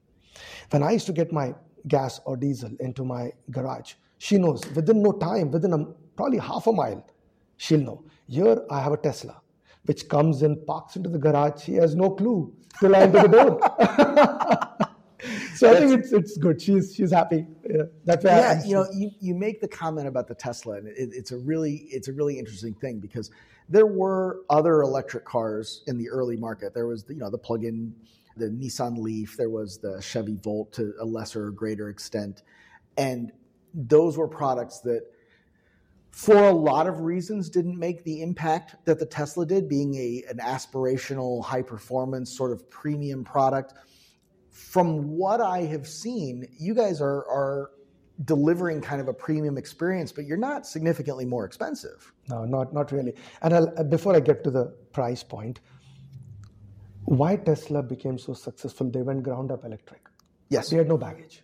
When 0.71 0.83
I 0.83 0.91
used 0.91 1.05
to 1.07 1.13
get 1.13 1.31
my 1.31 1.53
gas 1.87 2.19
or 2.25 2.35
diesel 2.35 2.71
into 2.79 3.03
my 3.05 3.31
garage, 3.51 3.93
she 4.17 4.37
knows 4.37 4.63
within 4.75 5.01
no 5.01 5.11
time, 5.13 5.51
within 5.51 5.73
a, 5.73 5.85
probably 6.15 6.39
half 6.39 6.67
a 6.67 6.71
mile, 6.71 7.05
she'll 7.57 7.79
know. 7.79 8.03
Here 8.27 8.57
I 8.69 8.81
have 8.81 8.93
a 8.93 8.97
Tesla, 8.97 9.41
which 9.85 10.09
comes 10.09 10.41
in, 10.41 10.65
parks 10.65 10.95
into 10.95 11.09
the 11.09 11.19
garage. 11.19 11.63
She 11.63 11.73
has 11.75 11.95
no 11.95 12.09
clue 12.11 12.53
till 12.79 12.95
I 12.95 12.99
enter 13.01 13.21
the 13.21 13.27
door. 13.27 14.61
so 15.55 15.71
I 15.71 15.79
think 15.79 15.99
it's 15.99 16.11
it's 16.11 16.37
good. 16.37 16.61
She's 16.61 16.93
she's 16.95 17.11
happy. 17.11 17.45
Yeah, 17.69 17.83
that's. 18.03 18.23
Yeah, 18.23 18.63
you 18.63 18.73
know, 18.73 18.87
you, 18.93 19.11
you 19.19 19.35
make 19.35 19.61
the 19.61 19.67
comment 19.67 20.07
about 20.07 20.27
the 20.27 20.35
Tesla, 20.35 20.77
and 20.77 20.87
it, 20.87 21.09
it's 21.13 21.31
a 21.31 21.37
really 21.37 21.87
it's 21.89 22.07
a 22.07 22.13
really 22.13 22.37
interesting 22.37 22.73
thing 22.73 22.99
because 22.99 23.31
there 23.69 23.85
were 23.85 24.41
other 24.49 24.81
electric 24.81 25.25
cars 25.25 25.83
in 25.87 25.97
the 25.97 26.09
early 26.09 26.37
market. 26.37 26.73
There 26.73 26.87
was 26.87 27.03
the, 27.03 27.13
you 27.13 27.19
know 27.19 27.29
the 27.29 27.37
plug-in, 27.37 27.93
the 28.37 28.47
Nissan 28.47 28.97
Leaf. 28.97 29.35
There 29.37 29.49
was 29.49 29.77
the 29.77 30.01
Chevy 30.01 30.37
Volt 30.41 30.73
to 30.73 30.93
a 30.99 31.05
lesser 31.05 31.47
or 31.47 31.51
greater 31.51 31.89
extent, 31.89 32.43
and 32.97 33.31
those 33.73 34.17
were 34.17 34.27
products 34.27 34.79
that 34.81 35.03
for 36.11 36.45
a 36.45 36.51
lot 36.51 36.87
of 36.87 37.01
reasons 37.01 37.49
didn't 37.49 37.77
make 37.77 38.01
the 38.05 38.21
impact 38.21 38.75
that 38.85 38.99
the 38.99 39.05
Tesla 39.05 39.45
did, 39.45 39.67
being 39.67 39.95
a 39.95 40.23
an 40.29 40.37
aspirational, 40.37 41.43
high 41.43 41.61
performance 41.61 42.31
sort 42.31 42.51
of 42.51 42.69
premium 42.69 43.23
product. 43.23 43.73
From 44.55 45.17
what 45.17 45.41
I 45.41 45.63
have 45.63 45.85
seen, 45.85 46.47
you 46.57 46.73
guys 46.73 47.01
are 47.01 47.27
are 47.27 47.71
delivering 48.23 48.79
kind 48.79 49.01
of 49.01 49.09
a 49.09 49.13
premium 49.13 49.57
experience, 49.57 50.13
but 50.13 50.25
you're 50.25 50.37
not 50.37 50.65
significantly 50.65 51.25
more 51.25 51.43
expensive. 51.43 52.13
No, 52.29 52.45
not 52.45 52.73
not 52.73 52.93
really. 52.93 53.15
And 53.41 53.53
I'll, 53.53 53.73
uh, 53.77 53.83
before 53.83 54.15
I 54.15 54.21
get 54.21 54.45
to 54.45 54.51
the 54.51 54.67
price 54.93 55.23
point, 55.23 55.59
why 57.03 57.35
Tesla 57.35 57.83
became 57.83 58.17
so 58.17 58.33
successful? 58.33 58.89
They 58.89 59.01
went 59.01 59.23
ground 59.23 59.51
up 59.51 59.65
electric. 59.65 60.07
Yes, 60.47 60.69
they 60.69 60.77
had 60.77 60.87
no 60.87 60.97
baggage. 60.97 61.43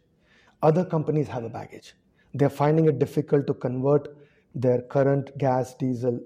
Other 0.63 0.85
companies 0.85 1.27
have 1.27 1.43
a 1.43 1.49
baggage. 1.49 1.95
They're 2.33 2.49
finding 2.49 2.85
it 2.85 2.97
difficult 2.97 3.45
to 3.47 3.53
convert 3.53 4.07
their 4.55 4.83
current 4.83 5.37
gas 5.37 5.75
diesel 5.75 6.21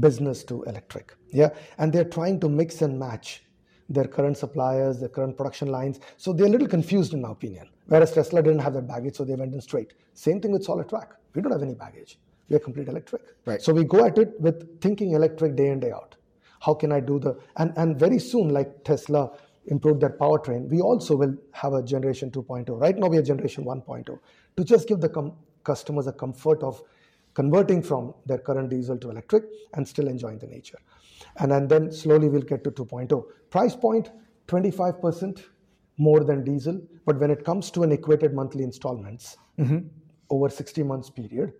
business 0.00 0.44
to 0.44 0.62
electric 0.64 1.14
yeah 1.32 1.48
and 1.78 1.92
they're 1.92 2.04
trying 2.04 2.38
to 2.40 2.48
mix 2.48 2.82
and 2.82 2.98
match 2.98 3.42
their 3.88 4.06
current 4.06 4.36
suppliers 4.36 4.98
their 4.98 5.08
current 5.08 5.36
production 5.36 5.68
lines. 5.68 6.00
So 6.16 6.32
they're 6.32 6.46
a 6.46 6.50
little 6.50 6.68
confused 6.68 7.14
in 7.14 7.22
my 7.22 7.30
opinion. 7.30 7.68
Whereas 7.86 8.12
tesla 8.12 8.42
didn't 8.42 8.60
have 8.60 8.74
that 8.74 8.88
baggage 8.88 9.16
so 9.16 9.24
they 9.24 9.34
went 9.34 9.54
in 9.54 9.60
straight. 9.60 9.94
Same 10.14 10.40
thing 10.40 10.52
with 10.52 10.66
Solectrac 10.66 11.08
we 11.34 11.42
don't 11.42 11.52
have 11.52 11.62
any 11.62 11.74
baggage. 11.74 12.18
We 12.48 12.56
are 12.56 12.60
complete 12.60 12.88
electric. 12.88 13.22
Right. 13.44 13.60
So 13.60 13.72
we 13.72 13.84
go 13.84 14.04
at 14.06 14.18
it 14.18 14.40
with 14.40 14.80
thinking 14.80 15.12
electric 15.12 15.56
day 15.56 15.68
in 15.68 15.80
day 15.80 15.92
out. 15.92 16.16
How 16.60 16.74
can 16.74 16.90
i 16.90 17.00
do 17.00 17.18
the 17.18 17.38
and 17.56 17.72
and 17.76 17.98
very 17.98 18.18
soon 18.18 18.48
like 18.48 18.82
tesla 18.84 19.30
improved 19.66 20.00
their 20.00 20.14
powertrain 20.20 20.68
we 20.68 20.80
also 20.80 21.16
will 21.16 21.34
have 21.52 21.74
a 21.74 21.82
generation 21.82 22.30
2.0 22.30 22.80
right 22.80 22.96
now 22.96 23.08
we 23.08 23.18
are 23.18 23.22
generation 23.22 23.64
1.0 23.64 24.18
to 24.56 24.64
just 24.64 24.88
give 24.88 25.00
the 25.00 25.08
com- 25.08 25.32
customers 25.64 26.06
a 26.06 26.12
comfort 26.12 26.62
of 26.62 26.82
converting 27.34 27.82
from 27.82 28.14
their 28.24 28.38
current 28.38 28.70
diesel 28.70 28.96
to 28.96 29.10
electric 29.10 29.44
and 29.74 29.86
still 29.86 30.08
enjoying 30.08 30.38
the 30.38 30.46
nature. 30.46 30.78
And, 31.38 31.52
and 31.52 31.68
then 31.68 31.92
slowly 31.92 32.28
we'll 32.28 32.42
get 32.42 32.64
to 32.64 32.70
2.0. 32.70 33.24
Price 33.50 33.76
point 33.76 34.10
25% 34.48 35.42
more 35.98 36.24
than 36.24 36.44
diesel, 36.44 36.80
but 37.04 37.18
when 37.18 37.30
it 37.30 37.44
comes 37.44 37.70
to 37.70 37.82
an 37.82 37.92
equated 37.92 38.34
monthly 38.34 38.64
installments 38.64 39.36
mm-hmm. 39.58 39.78
over 40.30 40.48
60 40.48 40.82
months 40.82 41.10
period, 41.10 41.52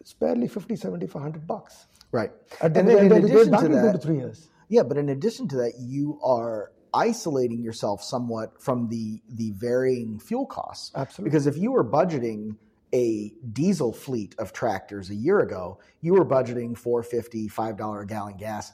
it's 0.00 0.12
barely 0.12 0.48
50, 0.48 0.76
70, 0.76 1.06
100 1.06 1.46
bucks. 1.46 1.86
Right. 2.12 2.30
and 2.60 2.74
then, 2.74 2.88
in 2.88 3.12
addition 3.12 3.56
to 3.56 3.68
that, 3.68 3.92
to 3.92 3.98
three 3.98 4.16
years. 4.16 4.48
Yeah, 4.68 4.82
but 4.82 4.96
in 4.96 5.10
addition 5.10 5.48
to 5.48 5.56
that, 5.56 5.74
you 5.78 6.18
are 6.22 6.72
isolating 6.92 7.62
yourself 7.62 8.02
somewhat 8.02 8.60
from 8.60 8.88
the 8.88 9.20
the 9.28 9.52
varying 9.52 10.18
fuel 10.18 10.46
costs. 10.46 10.90
Absolutely. 10.96 11.30
Because 11.30 11.46
if 11.46 11.56
you 11.56 11.70
were 11.70 11.84
budgeting 11.84 12.56
a 12.92 13.32
diesel 13.52 13.92
fleet 13.92 14.34
of 14.38 14.52
tractors 14.52 15.10
a 15.10 15.14
year 15.14 15.40
ago, 15.40 15.78
you 16.00 16.14
were 16.14 16.24
budgeting 16.24 16.76
450 16.76 17.48
$5 17.48 18.02
a 18.02 18.06
gallon 18.06 18.36
gas 18.36 18.72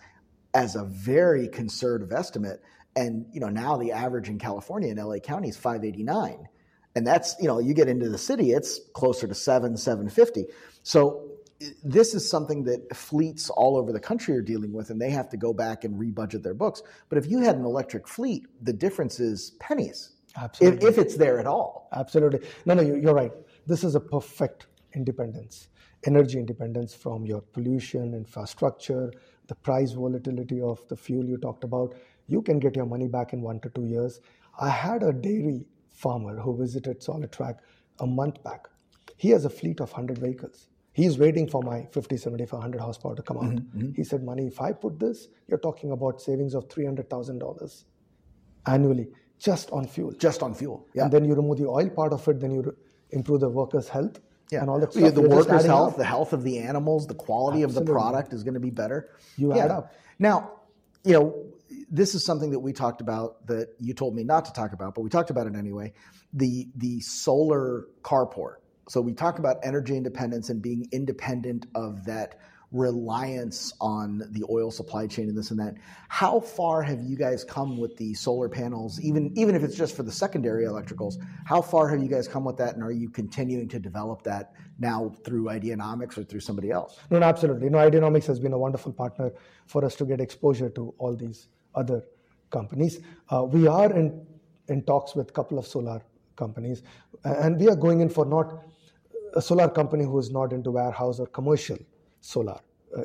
as 0.56 0.74
a 0.74 0.84
very 0.84 1.48
conservative 1.48 2.12
estimate. 2.12 2.62
And 2.96 3.26
you 3.30 3.40
know, 3.40 3.50
now 3.50 3.76
the 3.76 3.92
average 3.92 4.30
in 4.30 4.38
California 4.38 4.90
in 4.90 4.96
LA 4.96 5.18
County 5.18 5.50
is 5.50 5.56
589. 5.56 6.48
And 6.94 7.06
that's, 7.06 7.36
you 7.38 7.46
know, 7.46 7.58
you 7.58 7.74
get 7.74 7.88
into 7.88 8.08
the 8.08 8.16
city, 8.16 8.52
it's 8.52 8.80
closer 8.94 9.28
to 9.28 9.34
seven, 9.34 9.76
750. 9.76 10.46
So 10.82 11.28
this 11.84 12.14
is 12.14 12.28
something 12.28 12.64
that 12.64 12.96
fleets 12.96 13.50
all 13.50 13.76
over 13.76 13.92
the 13.92 14.00
country 14.00 14.34
are 14.34 14.40
dealing 14.40 14.72
with, 14.72 14.88
and 14.88 14.98
they 14.98 15.10
have 15.10 15.28
to 15.28 15.36
go 15.36 15.52
back 15.52 15.84
and 15.84 15.94
rebudget 16.00 16.42
their 16.42 16.54
books. 16.54 16.82
But 17.10 17.18
if 17.18 17.26
you 17.30 17.40
had 17.40 17.56
an 17.56 17.66
electric 17.66 18.08
fleet, 18.08 18.46
the 18.62 18.72
difference 18.72 19.20
is 19.20 19.52
pennies. 19.60 20.12
Absolutely. 20.40 20.88
If, 20.88 20.92
if 20.92 21.04
it's 21.04 21.16
there 21.16 21.38
at 21.38 21.46
all. 21.46 21.90
Absolutely. 21.92 22.48
No, 22.64 22.72
no, 22.72 22.80
you're 22.80 23.14
right. 23.14 23.32
This 23.66 23.84
is 23.84 23.94
a 23.94 24.00
perfect 24.00 24.68
independence, 24.94 25.68
energy 26.06 26.38
independence 26.38 26.94
from 26.94 27.26
your 27.26 27.42
pollution, 27.42 28.14
infrastructure, 28.14 29.12
the 29.46 29.54
price 29.54 29.92
volatility 29.92 30.60
of 30.60 30.86
the 30.88 30.96
fuel 30.96 31.24
you 31.24 31.36
talked 31.36 31.64
about. 31.64 31.94
You 32.26 32.42
can 32.42 32.58
get 32.58 32.76
your 32.76 32.86
money 32.86 33.08
back 33.08 33.32
in 33.32 33.40
one 33.42 33.60
to 33.60 33.70
two 33.70 33.86
years. 33.86 34.20
I 34.60 34.68
had 34.68 35.02
a 35.02 35.12
dairy 35.12 35.66
farmer 35.90 36.38
who 36.38 36.56
visited 36.56 37.00
Solectrac 37.00 37.58
a 38.00 38.06
month 38.06 38.42
back. 38.42 38.68
He 39.16 39.30
has 39.30 39.44
a 39.44 39.50
fleet 39.50 39.80
of 39.80 39.90
100 39.90 40.18
vehicles. 40.18 40.68
He's 40.92 41.18
waiting 41.18 41.46
for 41.48 41.62
my 41.62 41.86
50, 41.92 42.16
75, 42.16 42.52
100 42.52 42.80
horsepower 42.80 43.14
to 43.16 43.22
come 43.22 43.36
out. 43.36 43.44
Mm-hmm, 43.44 43.78
mm-hmm. 43.78 43.92
He 43.94 44.04
said, 44.04 44.22
Mani, 44.22 44.46
if 44.46 44.60
I 44.60 44.72
put 44.72 44.98
this, 44.98 45.28
you're 45.46 45.58
talking 45.58 45.92
about 45.92 46.20
savings 46.22 46.54
of 46.54 46.68
$300,000 46.68 47.84
annually 48.66 49.08
just 49.38 49.70
on 49.70 49.86
fuel. 49.86 50.12
Just 50.12 50.42
on 50.42 50.54
fuel. 50.54 50.86
Yeah. 50.94 51.04
And 51.04 51.12
then 51.12 51.24
you 51.24 51.34
remove 51.34 51.58
the 51.58 51.66
oil 51.66 51.90
part 51.90 52.12
of 52.12 52.26
it, 52.28 52.40
then 52.40 52.50
you 52.50 52.74
improve 53.10 53.40
the 53.40 53.48
workers' 53.48 53.88
health 53.88 54.20
yeah. 54.50 54.60
and 54.60 54.70
all 54.70 54.80
stuff. 54.80 54.96
Yeah, 54.96 55.10
the 55.10 55.22
workers' 55.22 55.64
health, 55.64 55.92
up. 55.92 55.98
the 55.98 56.04
health 56.04 56.32
of 56.32 56.42
the 56.42 56.58
animals, 56.58 57.06
the 57.06 57.14
quality 57.14 57.62
Absolutely. 57.62 57.82
of 57.82 57.86
the 57.86 57.92
product 57.92 58.32
is 58.32 58.42
going 58.42 58.54
to 58.54 58.60
be 58.60 58.70
better. 58.70 59.10
You 59.36 59.54
yeah. 59.54 59.64
add 59.64 59.70
up. 59.70 59.94
Now, 60.18 60.52
you 61.04 61.12
know, 61.12 61.44
this 61.90 62.14
is 62.14 62.24
something 62.24 62.50
that 62.50 62.60
we 62.60 62.72
talked 62.72 63.00
about 63.00 63.46
that 63.46 63.74
you 63.78 63.94
told 63.94 64.14
me 64.14 64.24
not 64.24 64.44
to 64.46 64.52
talk 64.52 64.72
about, 64.72 64.94
but 64.94 65.02
we 65.02 65.10
talked 65.10 65.30
about 65.30 65.46
it 65.46 65.54
anyway. 65.54 65.92
The 66.32 66.68
the 66.76 67.00
solar 67.00 67.86
carport. 68.02 68.56
So 68.88 69.00
we 69.00 69.14
talk 69.14 69.38
about 69.38 69.58
energy 69.64 69.96
independence 69.96 70.48
and 70.48 70.62
being 70.62 70.88
independent 70.92 71.66
of 71.74 72.04
that 72.04 72.38
reliance 72.76 73.72
on 73.80 74.22
the 74.30 74.44
oil 74.50 74.70
supply 74.70 75.06
chain 75.06 75.28
and 75.28 75.36
this 75.36 75.50
and 75.50 75.58
that. 75.58 75.74
How 76.08 76.40
far 76.40 76.82
have 76.82 77.00
you 77.02 77.16
guys 77.16 77.44
come 77.44 77.78
with 77.78 77.96
the 77.96 78.14
solar 78.14 78.48
panels, 78.48 79.00
even 79.00 79.32
even 79.36 79.54
if 79.54 79.62
it's 79.62 79.76
just 79.76 79.96
for 79.96 80.02
the 80.02 80.12
secondary 80.12 80.64
electricals? 80.64 81.16
How 81.44 81.62
far 81.62 81.88
have 81.88 82.02
you 82.02 82.08
guys 82.08 82.28
come 82.28 82.44
with 82.44 82.56
that, 82.58 82.74
and 82.74 82.82
are 82.82 82.92
you 82.92 83.08
continuing 83.08 83.68
to 83.68 83.78
develop 83.78 84.22
that 84.22 84.52
now 84.78 85.12
through 85.24 85.44
Ideanomics 85.44 86.18
or 86.18 86.24
through 86.24 86.40
somebody 86.40 86.70
else? 86.70 86.98
No, 87.10 87.18
no 87.18 87.26
absolutely. 87.26 87.70
No, 87.70 87.78
Ideanomics 87.78 88.26
has 88.26 88.38
been 88.38 88.52
a 88.52 88.58
wonderful 88.58 88.92
partner 88.92 89.32
for 89.66 89.84
us 89.84 89.96
to 89.96 90.04
get 90.04 90.20
exposure 90.20 90.70
to 90.70 90.94
all 90.98 91.16
these 91.16 91.48
other 91.74 92.04
companies. 92.50 93.00
Uh, 93.30 93.44
we 93.44 93.66
are 93.66 93.92
in 93.92 94.26
in 94.68 94.82
talks 94.82 95.14
with 95.14 95.30
a 95.30 95.32
couple 95.32 95.58
of 95.58 95.66
solar 95.66 96.02
companies, 96.36 96.82
and 97.24 97.58
we 97.58 97.68
are 97.68 97.76
going 97.76 98.00
in 98.00 98.08
for 98.08 98.26
not 98.26 98.62
a 99.34 99.42
solar 99.42 99.68
company 99.68 100.04
who 100.04 100.18
is 100.18 100.30
not 100.30 100.52
into 100.52 100.70
warehouse 100.70 101.20
or 101.20 101.26
commercial 101.26 101.78
solar 102.20 102.58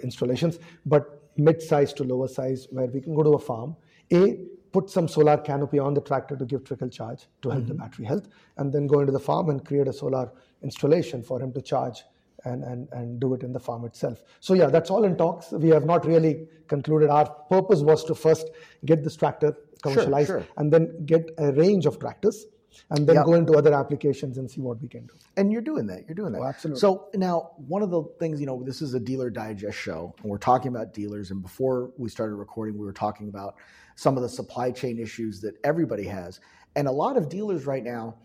installations, 0.04 0.60
but 0.86 1.24
mid-size 1.38 1.94
to 1.94 2.04
lower 2.04 2.28
size, 2.28 2.68
where 2.72 2.88
we 2.88 3.02
can 3.02 3.16
go 3.16 3.24
to 3.24 3.32
a 3.32 3.40
farm, 3.40 3.76
a 4.12 4.38
put 4.72 4.90
some 4.90 5.08
solar 5.08 5.38
canopy 5.38 5.80
on 5.80 5.94
the 5.94 6.02
tractor 6.02 6.36
to 6.36 6.46
give 6.46 6.64
trickle 6.64 6.90
charge 6.90 7.28
to 7.42 7.50
help 7.50 7.64
mm-hmm. 7.64 7.70
the 7.70 7.74
battery 7.76 8.06
health, 8.06 8.28
and 8.58 8.72
then 8.72 8.88
go 8.88 9.02
into 9.02 9.12
the 9.12 9.20
farm 9.20 9.50
and 9.50 9.66
create 9.66 9.88
a 9.88 9.94
solar 9.94 10.32
installation 10.64 11.22
for 11.22 11.42
him 11.42 11.52
to 11.52 11.62
charge 11.62 12.04
and, 12.46 12.64
and, 12.64 12.88
and 12.94 13.20
do 13.20 13.34
it 13.34 13.44
in 13.44 13.54
the 13.54 13.60
farm 13.60 13.86
itself. 13.86 14.24
So 14.40 14.54
yeah, 14.54 14.68
that's 14.68 14.90
all 14.90 15.04
in 15.04 15.18
talks. 15.18 15.52
We 15.52 15.70
have 15.70 15.86
not 15.86 16.06
really 16.06 16.48
concluded. 16.68 17.10
Our 17.10 17.30
purpose 17.30 17.82
was 17.82 18.04
to 18.06 18.16
first 18.16 18.50
get 18.86 19.04
this 19.04 19.16
tractor 19.16 19.58
commercialized 19.84 20.28
sure, 20.28 20.40
sure. 20.42 20.48
and 20.58 20.72
then 20.72 21.06
get 21.06 21.30
a 21.38 21.52
range 21.52 21.86
of 21.86 22.00
tractors 22.00 22.46
and 22.90 23.08
then 23.08 23.16
yep. 23.16 23.26
go 23.26 23.34
into 23.34 23.54
other 23.54 23.74
applications 23.74 24.38
and 24.38 24.50
see 24.50 24.62
what 24.62 24.82
we 24.82 24.88
can 24.88 25.06
do. 25.06 25.14
And 25.38 25.52
you're 25.52 25.62
doing 25.62 25.88
that. 25.88 26.06
You're 26.08 26.16
doing 26.16 26.34
that. 26.34 26.40
Oh, 26.40 26.46
absolutely. 26.46 26.80
So 26.80 27.10
now, 27.16 27.52
one 27.68 27.82
of 27.82 27.90
the 27.90 28.04
things, 28.20 28.40
you 28.40 28.46
know, 28.46 28.64
this 28.64 28.82
is 28.82 28.94
a 28.94 29.00
dealer 29.00 29.30
digest 29.30 29.78
show, 29.78 30.14
and 30.22 30.30
we're 30.30 30.38
talking 30.38 30.70
about 30.74 30.94
dealers. 30.94 31.32
And 31.32 31.42
before 31.42 31.92
we 31.98 32.10
started 32.10 32.36
recording, 32.36 32.78
we 32.78 32.86
were 32.86 32.94
talking 32.94 33.30
about 33.30 33.56
some 33.96 34.18
of 34.18 34.24
the 34.24 34.30
supply 34.30 34.72
chain 34.72 35.00
issues 35.00 35.42
that 35.42 35.56
everybody 35.64 36.06
has. 36.06 36.40
And 36.76 36.88
a 36.88 36.92
lot 36.92 37.18
of 37.18 37.30
dealers 37.30 37.66
right 37.66 37.84
now, 37.84 38.16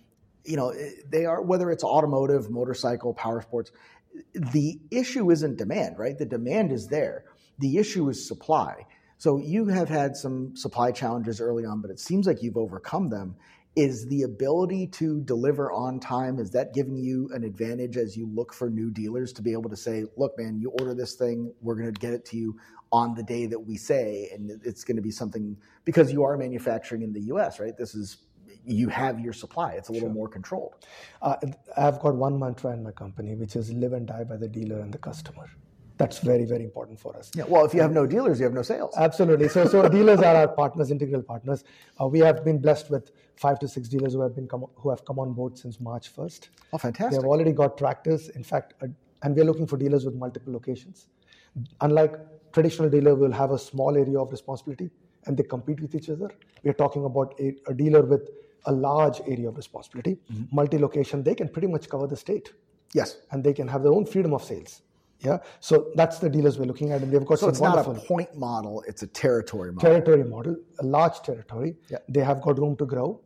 you 0.44 0.56
know, 0.56 0.72
they 1.10 1.24
are, 1.26 1.42
whether 1.42 1.70
it's 1.70 1.82
automotive, 1.84 2.50
motorcycle, 2.50 3.12
power 3.14 3.40
sports, 3.42 3.72
the 4.34 4.80
issue 4.90 5.30
isn't 5.30 5.58
demand, 5.58 5.98
right? 5.98 6.16
The 6.16 6.26
demand 6.26 6.72
is 6.72 6.86
there. 6.86 7.24
The 7.58 7.76
issue 7.78 8.08
is 8.08 8.26
supply. 8.26 8.86
So 9.18 9.38
you 9.38 9.66
have 9.66 9.88
had 9.88 10.16
some 10.16 10.54
supply 10.56 10.92
challenges 10.92 11.40
early 11.40 11.64
on, 11.64 11.80
but 11.80 11.90
it 11.90 11.98
seems 11.98 12.26
like 12.26 12.42
you've 12.42 12.56
overcome 12.56 13.08
them 13.08 13.36
is 13.76 14.06
the 14.09 14.23
ability 14.23 14.87
to 14.87 15.21
deliver 15.21 15.71
on 15.71 16.00
time 16.00 16.38
is 16.38 16.50
that 16.50 16.73
giving 16.73 16.97
you 16.97 17.30
an 17.35 17.45
advantage 17.45 17.99
as 17.99 18.16
you 18.16 18.26
look 18.26 18.52
for 18.54 18.71
new 18.71 18.90
dealers 18.90 19.33
to 19.35 19.42
be 19.42 19.52
able 19.52 19.68
to 19.68 19.76
say 19.76 20.04
look 20.16 20.37
man 20.38 20.59
you 20.59 20.71
order 20.80 20.95
this 20.95 21.14
thing 21.14 21.52
we're 21.61 21.75
going 21.75 21.92
to 21.92 22.00
get 22.00 22.14
it 22.14 22.25
to 22.25 22.38
you 22.38 22.59
on 22.90 23.14
the 23.14 23.23
day 23.23 23.47
that 23.47 23.59
we 23.59 23.76
say 23.76 24.30
and 24.33 24.50
it's 24.64 24.83
going 24.83 24.97
to 24.97 25.02
be 25.02 25.11
something 25.11 25.56
because 25.85 26.11
you 26.11 26.25
are 26.25 26.37
manufacturing 26.38 27.02
in 27.02 27.12
the 27.12 27.21
us 27.21 27.61
right? 27.61 27.76
This 27.76 27.95
is 27.95 28.18
you 28.64 28.88
have 28.88 29.21
your 29.21 29.33
supply 29.33 29.73
it's 29.73 29.90
a 29.90 29.92
little 29.92 30.09
sure. 30.09 30.14
more 30.14 30.28
controlled. 30.28 30.75
Uh, 31.23 31.37
i've 31.76 32.00
got 32.00 32.14
one 32.14 32.38
mantra 32.38 32.73
in 32.73 32.83
my 32.83 32.90
company 32.90 33.35
which 33.35 33.54
is 33.56 33.71
live 33.73 33.92
and 33.92 34.06
die 34.06 34.25
by 34.25 34.37
the 34.37 34.49
dealer 34.49 34.80
and 34.80 34.92
the 34.92 34.99
customer 34.99 35.49
That's 35.98 36.18
very, 36.18 36.44
very 36.44 36.62
important 36.62 37.00
for 37.00 37.16
us. 37.16 37.30
Yeah. 37.34 37.44
Well, 37.48 37.64
if 37.64 37.72
you 37.72 37.80
have 37.80 37.92
no 37.92 38.06
dealers, 38.06 38.38
you 38.38 38.44
have 38.44 38.52
no 38.52 38.62
sales. 38.62 38.94
Absolutely. 38.98 39.48
So, 39.48 39.66
so 39.66 39.88
dealers 39.88 40.20
are 40.20 40.36
our 40.36 40.48
partners, 40.48 40.90
integral 40.90 41.22
partners. 41.22 41.64
Uh, 42.00 42.06
we 42.06 42.18
have 42.20 42.44
been 42.44 42.58
blessed 42.58 42.90
with 42.90 43.12
five 43.36 43.58
to 43.60 43.68
six 43.68 43.88
dealers 43.88 44.12
who 44.12 44.20
have 44.20 44.34
been 44.34 44.46
come, 44.46 44.66
who 44.76 44.90
have 44.90 45.04
come 45.06 45.18
on 45.18 45.32
board 45.32 45.56
since 45.56 45.80
March 45.80 46.14
1st. 46.14 46.48
Oh, 46.72 46.78
fantastic. 46.78 47.10
They 47.10 47.16
have 47.16 47.24
already 47.24 47.52
got 47.52 47.78
tractors. 47.78 48.28
In 48.30 48.44
fact, 48.44 48.74
uh, 48.82 48.88
and 49.22 49.34
we're 49.34 49.44
looking 49.44 49.66
for 49.66 49.78
dealers 49.78 50.04
with 50.04 50.14
multiple 50.14 50.52
locations. 50.52 51.08
Unlike 51.80 52.18
traditional 52.52 52.90
dealer, 52.90 53.14
will 53.14 53.32
have 53.32 53.50
a 53.52 53.58
small 53.58 53.96
area 53.96 54.18
of 54.18 54.30
responsibility 54.30 54.90
and 55.26 55.36
they 55.36 55.42
compete 55.42 55.80
with 55.80 55.94
each 55.94 56.10
other. 56.10 56.30
We're 56.62 56.74
talking 56.74 57.04
about 57.04 57.34
a, 57.40 57.54
a 57.66 57.74
dealer 57.74 58.02
with 58.02 58.28
a 58.66 58.72
large 58.72 59.20
area 59.26 59.48
of 59.48 59.56
responsibility, 59.56 60.18
mm-hmm. 60.30 60.44
multi-location. 60.54 61.22
They 61.22 61.34
can 61.34 61.48
pretty 61.48 61.68
much 61.68 61.88
cover 61.88 62.06
the 62.06 62.16
state. 62.16 62.52
Yes, 62.94 63.18
and 63.30 63.42
they 63.42 63.52
can 63.52 63.68
have 63.68 63.82
their 63.82 63.92
own 63.92 64.06
freedom 64.06 64.32
of 64.32 64.44
sales. 64.44 64.82
Yeah, 65.20 65.38
so 65.61 65.90
that's 65.94 66.18
the 66.18 66.28
dealers 66.28 66.58
we're 66.58 66.66
looking 66.66 66.92
at, 66.92 67.02
and 67.02 67.11
they've 67.11 67.25
got 67.25 67.38
so 67.38 67.46
some 67.46 67.50
it's 67.50 67.61
wonderful 67.61 67.94
not 67.94 68.02
a 68.02 68.06
point 68.06 68.37
model; 68.37 68.85
it's 68.87 69.02
a 69.02 69.06
territory 69.06 69.73
model. 69.73 69.90
Territory 69.90 70.25
model, 70.25 70.56
a 70.78 70.85
large 70.85 71.20
territory. 71.23 71.76
Yeah. 71.90 71.99
They 72.08 72.20
have 72.20 72.42
got 72.42 72.58
room 72.58 72.76
to 72.76 72.87
grow, 72.87 73.20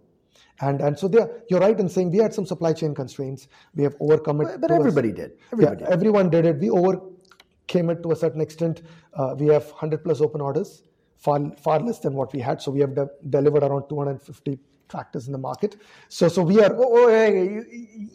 and 0.61 0.81
and 0.81 0.99
so 0.99 1.09
they 1.09 1.27
you're 1.49 1.61
right 1.61 1.79
in 1.79 1.89
saying 1.89 2.13
we 2.13 2.19
had 2.19 2.33
some 2.33 2.47
supply 2.47 2.73
chain 2.73 2.95
constraints. 2.95 3.49
We 3.75 3.83
have 3.83 3.97
overcome 3.99 4.41
it. 4.43 4.45
But, 4.45 4.61
but 4.61 4.71
everybody 4.71 5.11
did. 5.11 5.33
Everybody 5.53 5.81
yeah, 5.81 5.87
did. 5.87 5.93
everyone 5.93 6.31
did 6.31 6.47
it. 6.47 6.59
We 6.59 6.71
overcame 6.71 7.91
it 7.91 8.03
to 8.05 8.13
a 8.13 8.17
certain 8.17 8.41
extent. 8.41 8.83
Uh, 9.15 9.35
we 9.37 9.49
have 9.49 9.65
100 9.65 10.05
plus 10.05 10.21
open 10.21 10.41
orders, 10.41 10.85
far 11.17 11.51
far 11.57 11.81
less 11.81 11.99
than 11.99 12.15
what 12.15 12.33
we 12.33 12.39
had. 12.39 12.63
So 12.63 12.71
we 12.71 12.81
have 12.81 12.95
de- 12.95 13.11
delivered 13.29 13.65
around 13.65 13.89
250 13.89 14.61
tractors 14.89 15.27
in 15.27 15.33
the 15.33 15.39
market. 15.39 15.77
So 16.09 16.29
so 16.29 16.43
we 16.43 16.61
are. 16.61 16.73
Well, 16.73 17.11
you, 17.11 17.65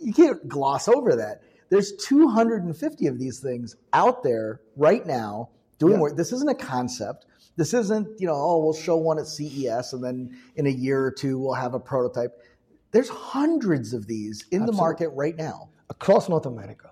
you 0.02 0.14
can't 0.14 0.48
gloss 0.48 0.88
over 0.88 1.14
that 1.18 1.42
there's 1.76 1.92
250 1.98 3.08
of 3.08 3.20
these 3.20 3.40
things 3.42 3.76
out 3.92 4.24
there 4.24 4.62
right 4.78 5.06
now 5.06 5.50
doing 5.78 5.96
yeah. 5.96 6.00
work. 6.00 6.16
This 6.16 6.32
isn't 6.32 6.50
a 6.50 6.56
concept. 6.56 7.26
This 7.58 7.74
isn't, 7.74 8.08
you 8.18 8.28
know, 8.28 8.34
oh, 8.34 8.64
we'll 8.64 8.74
show 8.74 8.96
one 8.96 9.20
at 9.20 9.28
CES 9.28 9.92
and 9.92 10.02
then 10.02 10.38
in 10.56 10.68
a 10.68 10.70
year 10.70 11.04
or 11.04 11.12
two 11.12 11.38
we'll 11.38 11.54
have 11.54 11.74
a 11.74 11.80
prototype. 11.80 12.42
There's 12.92 13.10
hundreds 13.10 13.94
of 13.94 14.08
these 14.08 14.46
in 14.52 14.62
Absolutely. 14.62 14.66
the 14.66 14.78
market 14.78 15.10
right 15.10 15.36
now. 15.36 15.68
Across 15.90 16.30
North 16.30 16.46
America. 16.46 16.92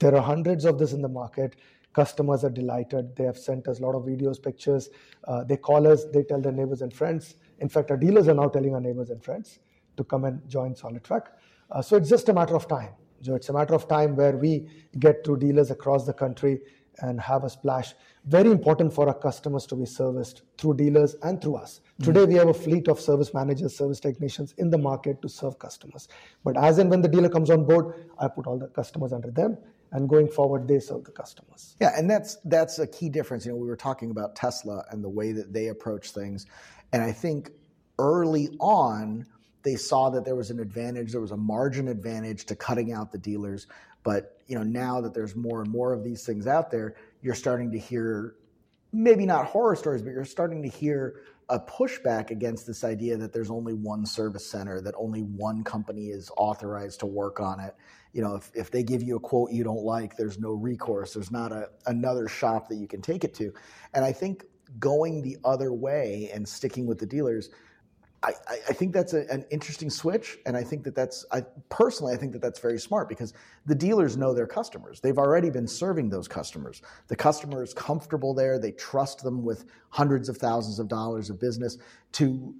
There 0.00 0.14
are 0.16 0.20
hundreds 0.20 0.64
of 0.64 0.80
this 0.80 0.92
in 0.92 1.00
the 1.00 1.08
market. 1.08 1.54
Customers 1.92 2.42
are 2.42 2.50
delighted. 2.50 3.14
They 3.14 3.24
have 3.24 3.38
sent 3.38 3.68
us 3.68 3.78
a 3.78 3.82
lot 3.82 3.94
of 3.94 4.02
videos, 4.02 4.42
pictures. 4.42 4.90
Uh, 5.28 5.44
they 5.44 5.56
call 5.56 5.86
us, 5.86 6.06
they 6.12 6.24
tell 6.24 6.40
their 6.40 6.50
neighbors 6.50 6.82
and 6.82 6.92
friends. 6.92 7.36
In 7.60 7.68
fact, 7.68 7.92
our 7.92 7.96
dealers 7.96 8.26
are 8.26 8.34
now 8.34 8.48
telling 8.48 8.74
our 8.74 8.80
neighbors 8.80 9.10
and 9.10 9.22
friends 9.22 9.60
to 9.96 10.02
come 10.02 10.24
and 10.24 10.48
join 10.48 10.74
Solectrac. 10.74 11.26
Uh, 11.70 11.80
so 11.80 11.96
it's 11.96 12.08
just 12.08 12.28
a 12.28 12.32
matter 12.32 12.56
of 12.56 12.66
time. 12.66 12.90
So 13.22 13.34
it's 13.34 13.48
a 13.48 13.52
matter 13.52 13.74
of 13.74 13.88
time 13.88 14.16
where 14.16 14.36
we 14.36 14.68
get 14.98 15.24
to 15.24 15.36
dealers 15.36 15.70
across 15.70 16.04
the 16.06 16.12
country 16.12 16.60
and 16.98 17.20
have 17.20 17.44
a 17.44 17.50
splash. 17.50 17.94
Very 18.26 18.50
important 18.50 18.92
for 18.92 19.08
our 19.08 19.14
customers 19.14 19.66
to 19.66 19.76
be 19.76 19.86
serviced 19.86 20.42
through 20.58 20.74
dealers 20.74 21.16
and 21.22 21.40
through 21.40 21.56
us. 21.56 21.80
Mm-hmm. 21.80 22.04
Today, 22.04 22.24
we 22.26 22.34
have 22.34 22.48
a 22.48 22.54
fleet 22.54 22.88
of 22.88 23.00
service 23.00 23.32
managers, 23.32 23.76
service 23.76 24.00
technicians 24.00 24.54
in 24.58 24.70
the 24.70 24.78
market 24.78 25.22
to 25.22 25.28
serve 25.28 25.58
customers. 25.58 26.08
But 26.44 26.56
as 26.56 26.78
and 26.78 26.90
when 26.90 27.00
the 27.00 27.08
dealer 27.08 27.28
comes 27.28 27.50
on 27.50 27.64
board, 27.64 28.06
I 28.18 28.28
put 28.28 28.46
all 28.46 28.58
the 28.58 28.68
customers 28.68 29.12
under 29.12 29.30
them, 29.30 29.56
and 29.92 30.08
going 30.08 30.28
forward, 30.28 30.68
they 30.68 30.78
serve 30.78 31.04
the 31.04 31.10
customers. 31.12 31.76
Yeah, 31.80 31.92
and 31.96 32.08
that's 32.08 32.36
that's 32.44 32.78
a 32.78 32.86
key 32.86 33.08
difference. 33.08 33.46
You 33.46 33.52
know, 33.52 33.58
we 33.58 33.68
were 33.68 33.76
talking 33.76 34.10
about 34.10 34.36
Tesla 34.36 34.84
and 34.90 35.02
the 35.02 35.08
way 35.08 35.32
that 35.32 35.52
they 35.52 35.68
approach 35.68 36.10
things, 36.10 36.46
and 36.92 37.02
I 37.02 37.12
think 37.12 37.50
early 37.98 38.56
on 38.60 39.26
they 39.62 39.76
saw 39.76 40.10
that 40.10 40.24
there 40.24 40.36
was 40.36 40.50
an 40.50 40.60
advantage, 40.60 41.12
there 41.12 41.20
was 41.20 41.30
a 41.30 41.36
margin 41.36 41.88
advantage 41.88 42.46
to 42.46 42.56
cutting 42.56 42.92
out 42.92 43.12
the 43.12 43.18
dealers. 43.18 43.66
But 44.02 44.38
you 44.46 44.56
know, 44.56 44.64
now 44.64 45.00
that 45.00 45.14
there's 45.14 45.36
more 45.36 45.62
and 45.62 45.70
more 45.70 45.92
of 45.92 46.04
these 46.04 46.24
things 46.24 46.46
out 46.46 46.70
there, 46.70 46.96
you're 47.22 47.34
starting 47.34 47.70
to 47.72 47.78
hear 47.78 48.34
maybe 48.92 49.24
not 49.24 49.46
horror 49.46 49.76
stories, 49.76 50.02
but 50.02 50.10
you're 50.10 50.24
starting 50.24 50.62
to 50.62 50.68
hear 50.68 51.22
a 51.48 51.58
pushback 51.58 52.30
against 52.30 52.66
this 52.66 52.84
idea 52.84 53.16
that 53.16 53.32
there's 53.32 53.50
only 53.50 53.74
one 53.74 54.06
service 54.06 54.46
center, 54.46 54.80
that 54.80 54.94
only 54.96 55.20
one 55.20 55.64
company 55.64 56.06
is 56.06 56.30
authorized 56.36 57.00
to 57.00 57.06
work 57.06 57.40
on 57.40 57.60
it. 57.60 57.74
You 58.12 58.22
know, 58.22 58.36
if, 58.36 58.50
if 58.54 58.70
they 58.70 58.82
give 58.82 59.02
you 59.02 59.16
a 59.16 59.20
quote 59.20 59.50
you 59.50 59.64
don't 59.64 59.82
like, 59.82 60.16
there's 60.16 60.38
no 60.38 60.50
recourse. 60.50 61.14
There's 61.14 61.30
not 61.30 61.52
a, 61.52 61.68
another 61.86 62.28
shop 62.28 62.68
that 62.68 62.76
you 62.76 62.86
can 62.86 63.00
take 63.00 63.24
it 63.24 63.34
to. 63.34 63.52
And 63.94 64.04
I 64.04 64.12
think 64.12 64.44
going 64.78 65.22
the 65.22 65.36
other 65.44 65.72
way 65.72 66.30
and 66.32 66.48
sticking 66.48 66.86
with 66.86 66.98
the 66.98 67.06
dealers 67.06 67.50
I, 68.24 68.34
I, 68.68 68.72
think 68.72 68.92
that's 68.92 69.14
a, 69.14 69.28
an 69.30 69.44
interesting 69.50 69.90
switch, 69.90 70.38
and 70.46 70.56
I 70.56 70.62
think 70.62 70.84
that 70.84 70.94
that's 70.94 71.24
I 71.32 71.42
personally 71.70 72.14
I 72.14 72.16
think 72.16 72.32
that 72.32 72.40
that's 72.40 72.60
very 72.60 72.78
smart 72.78 73.08
because 73.08 73.34
the 73.66 73.74
dealers 73.74 74.16
know 74.16 74.32
their 74.32 74.46
customers. 74.46 75.00
They've 75.00 75.18
already 75.18 75.50
been 75.50 75.66
serving 75.66 76.08
those 76.08 76.28
customers. 76.28 76.82
The 77.08 77.16
customer 77.16 77.64
is 77.64 77.74
comfortable 77.74 78.32
there. 78.32 78.58
They 78.58 78.72
trust 78.72 79.24
them 79.24 79.42
with 79.42 79.64
hundreds 79.90 80.28
of 80.28 80.36
thousands 80.36 80.78
of 80.78 80.86
dollars 80.88 81.30
of 81.30 81.40
business. 81.40 81.78
To 82.12 82.54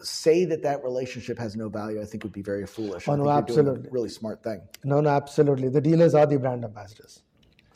say 0.00 0.44
that 0.46 0.62
that 0.62 0.82
relationship 0.82 1.38
has 1.38 1.56
no 1.56 1.68
value, 1.68 2.00
I 2.00 2.04
think 2.04 2.24
would 2.24 2.32
be 2.32 2.42
very 2.42 2.66
foolish. 2.66 3.08
Oh, 3.08 3.16
no, 3.16 3.30
absolutely. 3.30 3.88
really 3.90 4.08
smart 4.08 4.42
thing. 4.42 4.60
No, 4.82 5.00
no, 5.00 5.10
absolutely. 5.10 5.68
The 5.68 5.80
dealers 5.80 6.14
are 6.14 6.26
the 6.26 6.38
brand 6.38 6.64
ambassadors. 6.64 7.22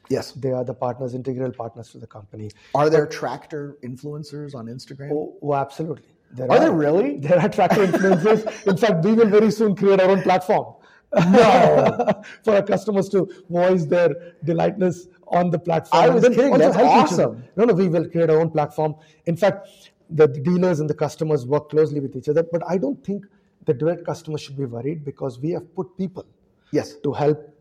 Yes. 0.08 0.32
They 0.32 0.52
are 0.52 0.64
the 0.64 0.74
partners, 0.74 1.14
integral 1.14 1.52
partners 1.52 1.90
to 1.92 1.98
the 1.98 2.06
company. 2.06 2.50
Are 2.74 2.90
there 2.90 3.06
tractor 3.06 3.78
influencers 3.82 4.54
on 4.54 4.66
Instagram? 4.66 5.10
Oh, 5.12 5.36
oh 5.42 5.54
absolutely. 5.54 6.08
There 6.32 6.46
are, 6.46 6.56
are 6.56 6.60
there 6.60 6.72
really? 6.72 7.18
There 7.20 7.38
are 7.38 7.48
tractor 7.48 7.86
influencers. 7.86 8.66
In 8.66 8.76
fact, 8.76 9.04
we 9.04 9.12
will 9.12 9.28
very 9.28 9.50
soon 9.50 9.74
create 9.74 10.00
our 10.00 10.10
own 10.10 10.22
platform. 10.22 10.74
No. 11.14 12.22
for 12.44 12.54
our 12.54 12.62
customers 12.62 13.08
to 13.10 13.28
voice 13.48 13.86
their 13.86 14.34
delightness 14.44 15.08
on 15.28 15.50
the 15.50 15.58
platform. 15.58 16.02
I 16.02 16.08
was 16.08 16.22
kidding. 16.28 16.56
That's 16.58 16.76
awesome. 16.76 17.44
No, 17.56 17.64
no, 17.64 17.74
we 17.74 17.88
will 17.88 18.08
create 18.08 18.30
our 18.30 18.40
own 18.40 18.50
platform. 18.50 18.94
In 19.26 19.36
fact, 19.36 19.68
the 20.10 20.28
dealers 20.28 20.80
and 20.80 20.88
the 20.88 20.94
customers 20.94 21.46
work 21.46 21.70
closely 21.70 22.00
with 22.00 22.14
each 22.16 22.28
other. 22.28 22.42
But 22.42 22.62
I 22.68 22.78
don't 22.78 23.02
think 23.04 23.24
the 23.64 23.74
direct 23.74 24.04
customer 24.04 24.38
should 24.38 24.56
be 24.56 24.64
worried 24.64 25.04
because 25.04 25.38
we 25.38 25.50
have 25.50 25.74
put 25.74 25.96
people 25.96 26.26
yes. 26.72 26.94
to 27.04 27.12
help 27.12 27.54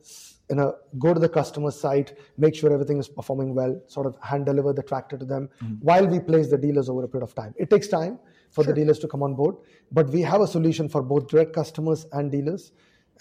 you 0.50 0.56
know, 0.56 0.76
go 0.98 1.14
to 1.14 1.20
the 1.20 1.28
customer 1.28 1.72
site, 1.72 2.18
make 2.38 2.56
sure 2.56 2.72
everything 2.72 3.00
is 3.00 3.10
performing 3.10 3.54
well, 3.54 3.82
sort 3.88 4.06
of 4.08 4.18
hand 4.22 4.46
deliver 4.46 4.72
the 4.72 4.84
tractor 4.84 5.18
to 5.18 5.26
them 5.26 5.50
mm-hmm. 5.62 5.74
while 5.76 6.08
we 6.08 6.20
place 6.20 6.50
the 6.50 6.58
dealers 6.58 6.88
over 6.88 7.04
a 7.04 7.08
period 7.08 7.26
of 7.26 7.36
time. 7.36 7.54
It 7.58 7.70
takes 7.70 7.90
time 7.90 8.18
for 8.52 8.64
sure. 8.64 8.74
the 8.74 8.80
dealers 8.80 9.00
to 9.00 9.08
come 9.08 9.24
on 9.24 9.36
board. 9.36 9.56
But 9.92 10.10
we 10.10 10.22
have 10.22 10.42
a 10.42 10.48
solution 10.48 10.90
for 10.90 11.02
both 11.02 11.28
direct 11.28 11.54
customers 11.54 12.06
and 12.12 12.32
dealers. 12.32 12.72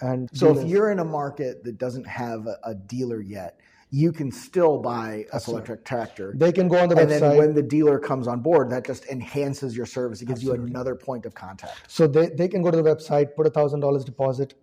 And 0.01 0.29
so, 0.33 0.49
dealers. 0.49 0.65
if 0.65 0.71
you're 0.71 0.91
in 0.91 0.99
a 0.99 1.05
market 1.05 1.65
that 1.65 1.79
doesn't 1.79 2.07
have 2.07 2.47
a, 2.47 2.59
a 2.65 2.75
dealer 2.75 3.21
yet, 3.21 3.61
you 3.91 4.12
can 4.12 4.33
still 4.33 4.79
buy 4.79 5.25
a 5.33 5.39
Solectrac 5.39 5.85
tractor. 5.85 6.35
They 6.37 6.53
can 6.53 6.69
go 6.69 6.79
on 6.79 6.89
the 6.89 6.97
and 6.97 7.09
website. 7.09 7.15
And 7.15 7.23
then 7.23 7.39
when 7.39 7.55
the 7.55 7.62
dealer 7.62 7.99
comes 7.99 8.27
on 8.27 8.41
board, 8.41 8.71
that 8.71 8.85
just 8.85 9.07
enhances 9.07 9.77
your 9.77 9.87
service. 9.87 10.21
It 10.21 10.27
gives 10.27 10.41
Absolutely. 10.41 10.67
you 10.67 10.75
another 10.75 10.95
point 10.97 11.25
of 11.25 11.35
contact. 11.35 11.79
So 11.89 12.07
they, 12.07 12.27
they 12.27 12.49
can 12.49 12.62
go 12.62 12.71
to 12.71 12.77
the 12.77 12.83
website, 12.83 13.35
put 13.37 13.47
a 13.47 13.51
$1,000 13.51 14.05
deposit, 14.05 14.55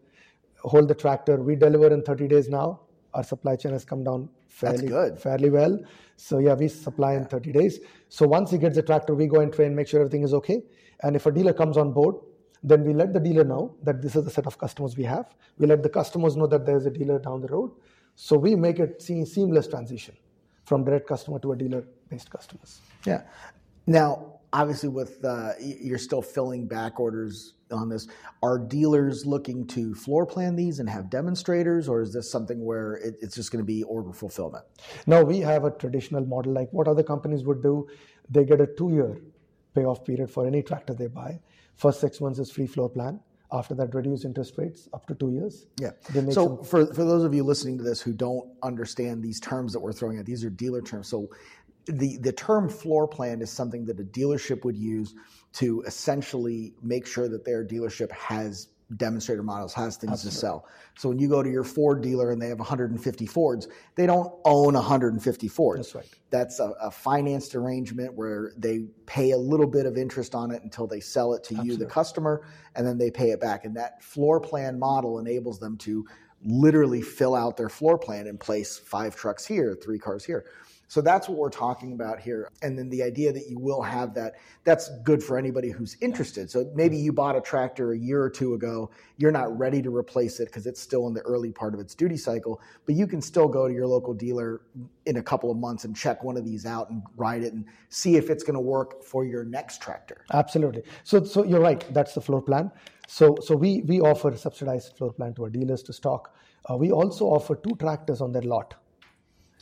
hold 0.60 0.88
the 0.88 0.96
tractor. 0.96 1.38
We 1.42 1.56
deliver 1.56 1.92
in 1.94 2.04
30 2.04 2.28
days 2.28 2.50
now. 2.50 2.82
Our 3.14 3.24
supply 3.24 3.56
chain 3.56 3.72
has 3.74 3.86
come 3.86 4.04
down 4.04 4.30
fairly, 4.48 4.90
fairly 5.18 5.50
well. 5.50 5.80
So 6.18 6.40
yeah, 6.40 6.54
we 6.54 6.68
supply 6.68 7.16
in 7.16 7.26
30 7.26 7.52
days. 7.52 7.80
So 8.10 8.28
once 8.28 8.52
he 8.52 8.58
gets 8.58 8.76
the 8.76 8.84
tractor, 8.84 9.14
we 9.16 9.28
go 9.28 9.40
and 9.40 9.52
train, 9.52 9.76
make 9.76 9.88
sure 9.88 10.00
everything 10.00 10.24
is 10.24 10.34
okay. 10.34 10.62
And 11.02 11.16
if 11.16 11.26
a 11.26 11.32
dealer 11.32 11.54
comes 11.54 11.78
on 11.78 11.92
board, 11.92 12.16
then 12.64 12.84
we 12.84 12.94
let 12.94 13.14
the 13.14 13.20
dealer 13.20 13.44
know 13.44 13.76
that 13.84 14.02
this 14.02 14.16
is 14.16 14.24
the 14.24 14.32
set 14.32 14.48
of 14.48 14.58
customers 14.58 14.96
we 14.96 15.04
have. 15.04 15.36
We 15.58 15.68
let 15.68 15.84
the 15.84 15.90
customers 15.90 16.38
know 16.38 16.48
that 16.48 16.66
there's 16.66 16.86
a 16.86 16.92
dealer 16.92 17.20
down 17.20 17.42
the 17.42 17.48
road. 17.48 17.72
So 18.16 18.38
we 18.38 18.56
make 18.56 18.80
it 18.80 19.02
seamless 19.02 19.68
transition 19.68 20.16
from 20.66 20.86
direct 20.86 21.08
customer 21.08 21.40
to 21.40 21.52
a 21.52 21.56
dealer-based 21.58 22.30
customers. 22.30 22.80
Yeah. 23.06 23.24
Now, 23.86 24.40
obviously, 24.54 24.90
with 24.90 25.24
uh, 25.26 25.54
you're 25.60 25.98
still 25.98 26.22
filling 26.22 26.68
back 26.68 27.00
orders 27.00 27.56
on 27.74 27.90
this. 27.90 28.08
Are 28.42 28.58
dealers 28.58 29.26
looking 29.26 29.66
to 29.68 29.94
floor 29.94 30.26
plan 30.26 30.56
these 30.56 30.80
and 30.80 30.90
have 30.90 31.10
demonstrators, 31.10 31.90
or 31.90 32.02
is 32.02 32.14
this 32.14 32.32
something 32.32 32.64
where 32.64 32.96
it, 32.96 33.16
it's 33.22 33.36
just 33.36 33.52
going 33.52 33.62
to 33.62 33.66
be 33.66 33.84
order 33.84 34.14
fulfillment? 34.14 34.64
No, 35.08 35.24
we 35.24 35.40
have 35.40 35.66
a 35.66 35.72
traditional 35.72 36.26
model 36.26 36.54
like 36.54 36.72
what 36.72 36.88
other 36.88 37.04
companies 37.04 37.44
would 37.44 37.62
do. 37.62 37.88
They 38.30 38.46
get 38.46 38.62
a 38.62 38.68
two-year 38.68 39.18
payoff 39.76 40.06
period 40.06 40.30
for 40.32 40.46
any 40.46 40.62
tractor 40.62 40.94
they 40.94 41.08
buy. 41.08 41.40
First 41.76 42.00
six 42.00 42.22
months 42.22 42.40
is 42.40 42.52
free 42.52 42.68
floor 42.68 42.90
plan. 42.90 43.20
After 43.52 43.76
that, 43.76 43.94
reduce 43.94 44.26
interest 44.26 44.56
rates 44.58 44.90
up 44.94 45.06
to 45.06 45.14
two 45.14 45.32
years. 45.32 45.68
Yeah. 45.80 45.92
So, 46.12 46.32
some- 46.32 46.64
for, 46.64 46.88
for 46.88 47.04
those 47.04 47.24
of 47.24 47.36
you 47.36 47.44
listening 47.44 47.78
to 47.78 47.84
this 47.84 48.02
who 48.02 48.12
don't 48.12 48.50
understand 48.64 49.22
these 49.22 49.40
terms 49.40 49.74
that 49.74 49.80
we're 49.80 49.94
throwing 49.94 50.18
out, 50.18 50.26
these 50.26 50.44
are 50.44 50.50
dealer 50.50 50.82
terms. 50.82 51.08
So, 51.08 51.30
the, 51.86 52.18
the 52.18 52.32
term 52.32 52.70
floor 52.70 53.08
plan 53.08 53.42
is 53.42 53.52
something 53.52 53.86
that 53.86 54.00
a 54.00 54.04
dealership 54.04 54.64
would 54.66 54.78
use 54.78 55.16
to 55.54 55.82
essentially 55.82 56.74
make 56.82 57.06
sure 57.06 57.28
that 57.28 57.46
their 57.46 57.66
dealership 57.66 58.12
has 58.12 58.70
demonstrator 58.98 59.44
models, 59.44 59.74
has 59.74 59.98
things 59.98 60.14
Absolutely. 60.14 60.36
to 60.36 60.38
sell. 60.38 60.68
So 60.98 61.10
when 61.10 61.20
you 61.20 61.28
go 61.28 61.42
to 61.42 61.50
your 61.50 61.64
Ford 61.64 62.02
dealer 62.02 62.32
and 62.32 62.42
they 62.42 62.48
have 62.48 62.60
150 62.60 63.26
Fords, 63.26 63.68
they 63.96 64.06
don't 64.06 64.32
own 64.46 64.74
150 64.74 65.48
Fords. 65.48 65.94
That's 65.94 65.96
right. 65.96 66.20
That's 66.30 66.60
a, 66.60 66.74
a 66.82 66.92
financed 66.92 67.56
arrangement 67.56 68.14
where 68.14 68.52
they 68.58 68.86
pay 69.06 69.32
a 69.32 69.38
little 69.38 69.68
bit 69.68 69.86
of 69.86 69.98
interest 69.98 70.36
on 70.36 70.52
it 70.52 70.62
until 70.64 70.88
they 70.88 71.00
sell 71.00 71.34
it 71.34 71.44
to 71.46 71.56
Absolutely. 71.56 71.72
you, 71.72 71.78
the 71.78 71.86
customer, 71.86 72.46
and 72.76 72.86
then 72.86 72.98
they 72.98 73.10
pay 73.10 73.32
it 73.32 73.40
back. 73.40 73.66
And 73.66 73.76
that 73.78 74.04
floor 74.04 74.40
plan 74.40 74.78
model 74.78 75.20
enables 75.20 75.60
them 75.60 75.78
to 75.80 76.06
literally 76.46 77.02
fill 77.02 77.36
out 77.36 77.58
their 77.58 77.70
floor 77.70 77.98
plan 77.98 78.28
and 78.28 78.40
place 78.40 78.78
five 78.78 79.16
trucks 79.16 79.46
here, 79.46 79.78
three 79.82 80.00
cars 80.00 80.26
here. 80.26 80.46
So 80.94 81.02
that's 81.02 81.28
what 81.28 81.40
we're 81.40 81.50
talking 81.50 81.94
about 81.94 82.20
here. 82.20 82.52
And 82.62 82.78
then 82.78 82.88
the 82.88 83.02
idea 83.02 83.34
that 83.34 83.50
you 83.50 83.58
will 83.58 83.82
have 83.82 84.14
that, 84.14 84.34
that's 84.64 84.92
good 85.04 85.24
for 85.24 85.40
anybody 85.40 85.72
who's 85.72 85.98
interested. 86.02 86.52
So 86.52 86.72
maybe 86.76 86.98
you 86.98 87.12
bought 87.12 87.36
a 87.36 87.42
tractor 87.42 87.94
a 87.94 87.98
year 87.98 88.22
or 88.22 88.30
two 88.30 88.54
ago, 88.54 88.92
you're 89.18 89.32
not 89.32 89.58
ready 89.58 89.82
to 89.82 89.90
replace 89.90 90.40
it 90.40 90.50
because 90.50 90.68
it's 90.68 90.80
still 90.80 91.08
in 91.08 91.16
the 91.16 91.22
early 91.22 91.52
part 91.52 91.74
of 91.74 91.80
its 91.80 91.96
duty 91.96 92.16
cycle, 92.16 92.62
but 92.86 92.94
you 92.94 93.08
can 93.08 93.24
still 93.24 93.48
go 93.48 93.68
to 93.68 93.74
your 93.74 93.88
local 93.88 94.14
dealer 94.14 94.62
in 95.08 95.18
a 95.18 95.24
couple 95.24 95.50
of 95.50 95.58
months 95.58 95.84
and 95.84 95.96
check 95.96 96.24
one 96.24 96.38
of 96.38 96.46
these 96.46 96.64
out 96.64 96.92
and 96.92 97.02
ride 97.18 97.42
it 97.42 97.54
and 97.54 97.66
see 97.90 98.16
if 98.16 98.30
it's 98.30 98.44
going 98.44 98.54
to 98.54 98.62
work 98.62 99.04
for 99.04 99.26
your 99.26 99.44
next 99.44 99.82
tractor. 99.82 100.24
Absolutely. 100.32 100.84
So, 101.04 101.24
so 101.24 101.44
you're 101.44 101.60
right. 101.60 101.84
That's 101.92 102.14
the 102.14 102.22
floor 102.22 102.44
plan. 102.44 102.70
So, 103.08 103.36
so 103.42 103.56
we, 103.56 103.82
we 103.82 104.00
offer 104.00 104.38
subsidized 104.38 104.96
floor 104.96 105.12
plan 105.12 105.34
to 105.34 105.46
our 105.46 105.50
dealers 105.50 105.82
to 105.84 105.94
stock. 105.94 106.36
Uh, 106.70 106.78
we 106.78 106.92
also 106.92 107.26
offer 107.26 107.56
two 107.56 107.76
tractors 107.78 108.22
on 108.22 108.32
their 108.32 108.44
lot. 108.44 108.76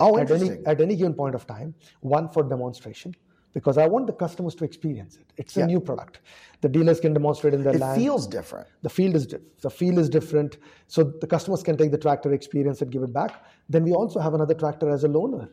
Oh, 0.01 0.17
at 0.17 0.31
any, 0.31 0.49
at 0.65 0.81
any 0.81 0.95
given 0.95 1.13
point 1.13 1.35
of 1.35 1.45
time, 1.45 1.73
one 2.01 2.27
for 2.29 2.43
demonstration, 2.43 3.13
because 3.53 3.77
I 3.77 3.85
want 3.87 4.07
the 4.07 4.13
customers 4.13 4.55
to 4.55 4.63
experience 4.65 5.17
it. 5.17 5.27
It's 5.37 5.55
a 5.57 5.61
Yeah. 5.61 5.65
new 5.67 5.79
product. 5.79 6.21
The 6.61 6.69
dealers 6.69 6.99
can 6.99 7.13
demonstrate 7.13 7.53
in 7.53 7.63
their 7.63 7.75
It 7.75 7.81
land. 7.81 8.01
feels 8.01 8.25
different. 8.27 8.67
the 8.81 8.89
field 8.89 9.15
is 9.15 9.27
diff- 9.27 9.61
the 9.61 9.69
field 9.69 9.97
is 9.99 10.09
different, 10.09 10.57
so 10.87 11.03
the 11.03 11.27
customers 11.27 11.61
can 11.63 11.77
take 11.77 11.91
the 11.91 11.97
tractor 11.97 12.33
experience 12.33 12.81
and 12.81 12.91
give 12.91 13.03
it 13.03 13.13
back. 13.13 13.33
Then 13.69 13.83
we 13.83 13.93
also 13.93 14.19
have 14.19 14.33
another 14.33 14.53
tractor 14.55 14.89
as 14.89 15.03
a 15.03 15.07
loaner. 15.09 15.49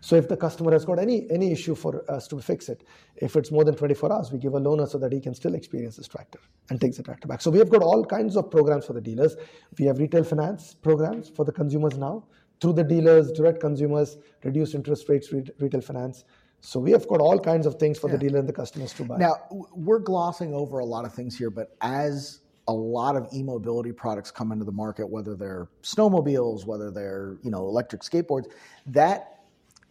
So 0.00 0.16
if 0.16 0.28
the 0.28 0.36
customer 0.36 0.70
has 0.72 0.84
got 0.84 0.98
any 0.98 1.16
any 1.30 1.50
issue 1.50 1.74
for 1.74 1.92
us 2.10 2.28
to 2.28 2.38
fix 2.38 2.68
it, 2.68 2.84
if 3.16 3.36
it's 3.36 3.50
more 3.50 3.64
than 3.64 3.74
24 3.74 4.12
hours, 4.12 4.30
we 4.30 4.38
give 4.38 4.54
a 4.54 4.60
loaner 4.60 4.86
so 4.86 4.98
that 4.98 5.10
he 5.12 5.20
can 5.26 5.32
still 5.34 5.54
experience 5.54 5.96
this 5.96 6.08
tractor 6.08 6.40
and 6.68 6.78
takes 6.78 6.98
the 6.98 7.02
tractor 7.02 7.26
back. 7.26 7.40
So 7.40 7.50
we 7.50 7.58
have 7.58 7.70
got 7.70 7.82
all 7.82 8.04
kinds 8.04 8.36
of 8.36 8.50
programs 8.50 8.84
for 8.84 8.92
the 8.92 9.00
dealers. 9.00 9.34
We 9.78 9.86
have 9.86 9.98
retail 9.98 10.22
finance 10.24 10.74
programs 10.74 11.30
for 11.30 11.46
the 11.46 11.52
consumers 11.52 11.96
now 11.96 12.24
through 12.64 12.72
the 12.72 12.82
dealers, 12.82 13.30
direct 13.30 13.60
consumers, 13.60 14.16
reduced 14.42 14.74
interest 14.74 15.06
rates, 15.10 15.30
re- 15.30 15.44
retail 15.58 15.82
finance. 15.82 16.24
So 16.62 16.80
we 16.80 16.92
have 16.92 17.06
got 17.06 17.20
all 17.20 17.38
kinds 17.38 17.66
of 17.66 17.74
things 17.74 17.98
for 17.98 18.08
the 18.08 18.16
dealer 18.16 18.38
and 18.38 18.48
the 18.48 18.54
customers 18.54 18.94
to 18.94 19.04
buy. 19.04 19.18
Now, 19.18 19.34
we're 19.74 19.98
glossing 19.98 20.54
over 20.54 20.78
a 20.78 20.84
lot 20.84 21.04
of 21.04 21.12
things 21.12 21.36
here, 21.36 21.50
but 21.50 21.76
as 21.82 22.40
a 22.66 22.72
lot 22.72 23.16
of 23.16 23.28
e-mobility 23.34 23.92
products 23.92 24.30
come 24.30 24.50
into 24.50 24.64
the 24.64 24.72
market, 24.72 25.06
whether 25.06 25.36
they're 25.36 25.68
snowmobiles, 25.82 26.64
whether 26.64 26.90
they're, 26.90 27.36
you 27.42 27.50
know, 27.50 27.68
electric 27.68 28.00
skateboards, 28.00 28.46
that 28.86 29.40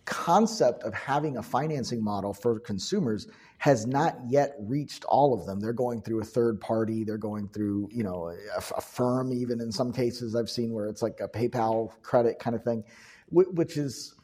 concept 0.05 0.81
of 0.81 0.95
having 0.95 1.37
a 1.37 1.43
financing 1.43 2.03
model 2.03 2.33
for 2.33 2.59
consumers 2.59 3.27
has 3.57 3.85
not 3.85 4.17
yet 4.27 4.55
reached 4.59 5.05
all 5.05 5.33
of 5.33 5.45
them. 5.45 5.59
They're 5.59 5.73
going 5.73 6.01
through 6.01 6.21
a 6.21 6.25
third 6.25 6.59
party, 6.59 7.03
they're 7.03 7.17
going 7.17 7.47
through, 7.49 7.89
you 7.91 8.03
know, 8.03 8.27
a, 8.29 8.57
a 8.77 8.81
firm 8.81 9.31
even 9.31 9.61
in 9.61 9.71
some 9.71 9.93
cases 9.93 10.35
I've 10.35 10.49
seen 10.49 10.73
where 10.73 10.87
it's 10.87 11.01
like 11.01 11.19
a 11.21 11.27
PayPal 11.27 11.91
credit 12.01 12.39
kind 12.39 12.55
of 12.55 12.63
thing, 12.63 12.83
which 13.29 13.77
is 13.77 14.15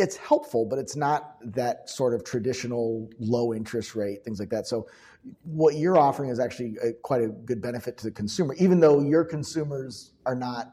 it's 0.00 0.16
helpful, 0.16 0.64
but 0.64 0.78
it's 0.78 0.96
not 0.96 1.36
that 1.44 1.88
sort 1.90 2.14
of 2.14 2.24
traditional 2.24 3.08
low 3.18 3.52
interest 3.52 3.94
rate, 3.94 4.24
things 4.24 4.40
like 4.40 4.48
that. 4.48 4.66
So, 4.66 4.86
what 5.44 5.74
you're 5.76 5.98
offering 5.98 6.30
is 6.30 6.40
actually 6.40 6.76
a, 6.82 6.92
quite 6.94 7.20
a 7.20 7.28
good 7.28 7.60
benefit 7.60 7.98
to 7.98 8.04
the 8.04 8.10
consumer, 8.10 8.54
even 8.58 8.80
though 8.80 9.02
your 9.02 9.24
consumers 9.24 10.12
are 10.24 10.34
not 10.34 10.72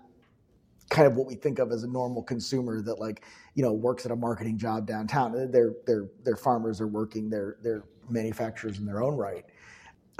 kind 0.89 1.07
of 1.07 1.15
what 1.15 1.27
we 1.27 1.35
think 1.35 1.59
of 1.59 1.71
as 1.71 1.83
a 1.83 1.87
normal 1.87 2.23
consumer 2.23 2.81
that 2.81 2.99
like 2.99 3.23
you 3.55 3.63
know 3.63 3.73
works 3.73 4.05
at 4.05 4.11
a 4.11 4.15
marketing 4.15 4.57
job 4.57 4.87
downtown. 4.87 5.31
They're 5.51 5.73
they're 5.85 6.07
they're 6.23 6.35
farmers, 6.35 6.77
they're 6.79 6.87
working, 6.87 7.29
they're 7.29 7.57
they're 7.61 7.83
manufacturers 8.09 8.79
in 8.79 8.85
their 8.85 9.01
own 9.01 9.15
right. 9.15 9.45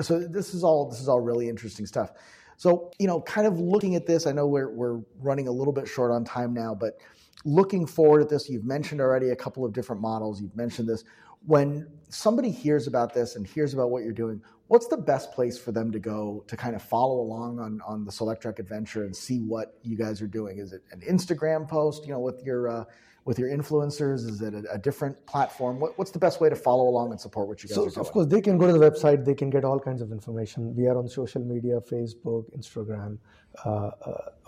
So 0.01 0.19
this 0.19 0.53
is 0.53 0.63
all 0.63 0.89
this 0.89 0.99
is 0.99 1.07
all 1.07 1.21
really 1.21 1.49
interesting 1.49 1.85
stuff. 1.85 2.11
So 2.57 2.91
you 2.99 3.07
know, 3.07 3.21
kind 3.21 3.47
of 3.47 3.59
looking 3.59 3.95
at 3.95 4.05
this, 4.05 4.27
I 4.27 4.31
know 4.31 4.47
we're 4.47 4.69
we're 4.69 5.01
running 5.19 5.47
a 5.47 5.51
little 5.51 5.73
bit 5.73 5.87
short 5.87 6.11
on 6.11 6.25
time 6.25 6.53
now, 6.53 6.75
but 6.75 6.97
looking 7.45 7.85
forward 7.85 8.21
at 8.21 8.29
this, 8.29 8.49
you've 8.49 8.65
mentioned 8.65 8.99
already 8.99 9.29
a 9.29 9.35
couple 9.35 9.63
of 9.63 9.73
different 9.73 10.01
models. 10.01 10.41
You've 10.41 10.55
mentioned 10.55 10.89
this. 10.89 11.03
When 11.45 11.87
somebody 12.09 12.51
hears 12.51 12.87
about 12.87 13.13
this 13.13 13.35
and 13.35 13.45
hears 13.45 13.73
about 13.73 13.89
what 13.91 14.03
you're 14.03 14.13
doing, 14.13 14.41
what's 14.67 14.87
the 14.87 14.97
best 14.97 15.31
place 15.31 15.57
for 15.57 15.71
them 15.71 15.91
to 15.91 15.99
go 15.99 16.43
to 16.47 16.57
kind 16.57 16.75
of 16.75 16.81
follow 16.81 17.19
along 17.21 17.59
on 17.59 17.81
on 17.85 18.05
the 18.05 18.11
Solectrac 18.11 18.59
adventure 18.59 19.05
and 19.05 19.15
see 19.15 19.39
what 19.39 19.77
you 19.83 19.97
guys 19.97 20.21
are 20.21 20.27
doing? 20.27 20.59
Is 20.59 20.73
it 20.73 20.81
an 20.91 21.01
Instagram 21.01 21.67
post, 21.67 22.05
you 22.05 22.13
know, 22.13 22.19
with 22.19 22.43
your 22.43 22.67
uh, 22.69 22.83
with 23.25 23.37
your 23.39 23.49
influencers? 23.49 24.29
Is 24.29 24.41
it 24.41 24.53
a, 24.53 24.63
a 24.73 24.77
different 24.77 25.25
platform? 25.25 25.79
What, 25.79 25.97
what's 25.97 26.11
the 26.11 26.19
best 26.19 26.39
way 26.41 26.49
to 26.49 26.55
follow 26.55 26.87
along 26.87 27.11
and 27.11 27.19
support 27.19 27.47
what 27.47 27.61
you 27.61 27.69
guys 27.69 27.75
So, 27.75 27.85
are 27.85 27.89
doing? 27.89 28.05
of 28.05 28.11
course, 28.11 28.27
they 28.27 28.41
can 28.41 28.57
go 28.57 28.67
to 28.67 28.73
the 28.73 28.79
website. 28.79 29.25
They 29.25 29.35
can 29.35 29.49
get 29.49 29.63
all 29.65 29.79
kinds 29.79 30.01
of 30.01 30.11
information. 30.11 30.75
We 30.75 30.87
are 30.87 30.97
on 30.97 31.07
social 31.07 31.43
media: 31.43 31.79
Facebook, 31.81 32.45
Instagram, 32.57 33.19
uh, 33.65 33.91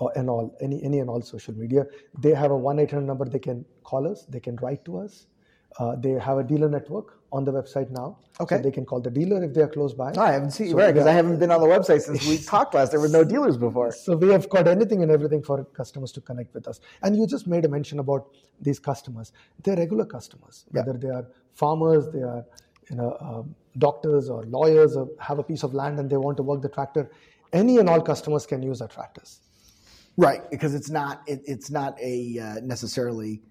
uh, 0.01 0.07
and 0.15 0.29
all 0.29 0.57
any 0.61 0.83
any 0.83 0.99
and 0.99 1.09
all 1.09 1.21
social 1.21 1.53
media. 1.53 1.85
They 2.19 2.33
have 2.33 2.51
a 2.51 2.57
one 2.57 2.79
eight 2.79 2.91
hundred 2.91 3.07
number. 3.07 3.25
They 3.25 3.39
can 3.39 3.65
call 3.83 4.07
us. 4.11 4.25
They 4.25 4.39
can 4.39 4.55
write 4.57 4.83
to 4.85 4.97
us. 4.99 5.27
Uh, 5.77 5.95
they 5.95 6.11
have 6.11 6.37
a 6.39 6.43
dealer 6.43 6.67
network 6.69 7.19
on 7.31 7.45
the 7.45 7.51
website 7.51 7.89
now. 7.91 8.17
Okay. 8.41 8.57
So 8.57 8.61
they 8.63 8.71
can 8.71 8.85
call 8.85 9.01
the 9.01 9.11
dealer 9.11 9.43
if 9.43 9.53
they 9.53 9.61
are 9.61 9.67
close 9.67 9.93
by. 9.93 10.11
No, 10.13 10.23
I 10.23 10.31
haven't 10.31 10.51
seen 10.51 10.69
So, 10.71 10.77
right 10.77 10.93
because. 10.93 11.07
I 11.07 11.11
haven't 11.11 11.37
been 11.39 11.51
on 11.51 11.61
the 11.61 11.67
website 11.67 12.01
since 12.01 12.25
we 12.27 12.37
talked 12.53 12.73
last. 12.73 12.91
There 12.91 12.99
were 12.99 13.07
no 13.09 13.23
dealers 13.23 13.55
before. 13.57 13.91
So 13.91 14.15
we 14.17 14.29
have 14.29 14.49
got 14.49 14.67
anything 14.67 15.03
and 15.03 15.11
everything 15.11 15.43
for 15.43 15.63
customers 15.65 16.11
to 16.13 16.21
connect 16.21 16.53
with 16.53 16.67
us. 16.67 16.79
And 17.03 17.15
you 17.15 17.27
just 17.27 17.45
made 17.47 17.65
a 17.65 17.67
mention 17.69 17.99
about 17.99 18.27
these 18.61 18.79
customers. 18.79 19.31
They're 19.63 19.75
regular 19.75 20.05
customers, 20.05 20.65
Yeah. 20.73 20.81
whether 20.81 20.97
they 20.97 21.09
are 21.09 21.27
farmers, 21.53 22.09
they 22.11 22.21
are 22.23 22.43
you 22.89 22.95
know 22.95 23.15
um, 23.21 23.55
doctors 23.77 24.29
or 24.29 24.43
lawyers, 24.45 24.95
or 24.97 25.07
have 25.19 25.37
a 25.37 25.43
piece 25.43 25.61
of 25.63 25.73
land 25.75 25.99
and 25.99 26.09
they 26.09 26.17
want 26.17 26.37
to 26.37 26.43
work 26.43 26.61
the 26.61 26.69
tractor. 26.69 27.11
Any 27.53 27.77
and 27.77 27.87
all 27.89 28.01
customers 28.01 28.45
can 28.47 28.63
use 28.63 28.81
our 28.81 28.87
tractors. 28.87 29.39
Right, 30.17 30.49
because 30.49 30.73
it's 30.73 30.89
not 30.89 31.21
it, 31.27 31.41
it's 31.45 31.69
not 31.69 31.97
a 32.01 32.39
uh, 32.39 32.59
necessarily 32.61 33.41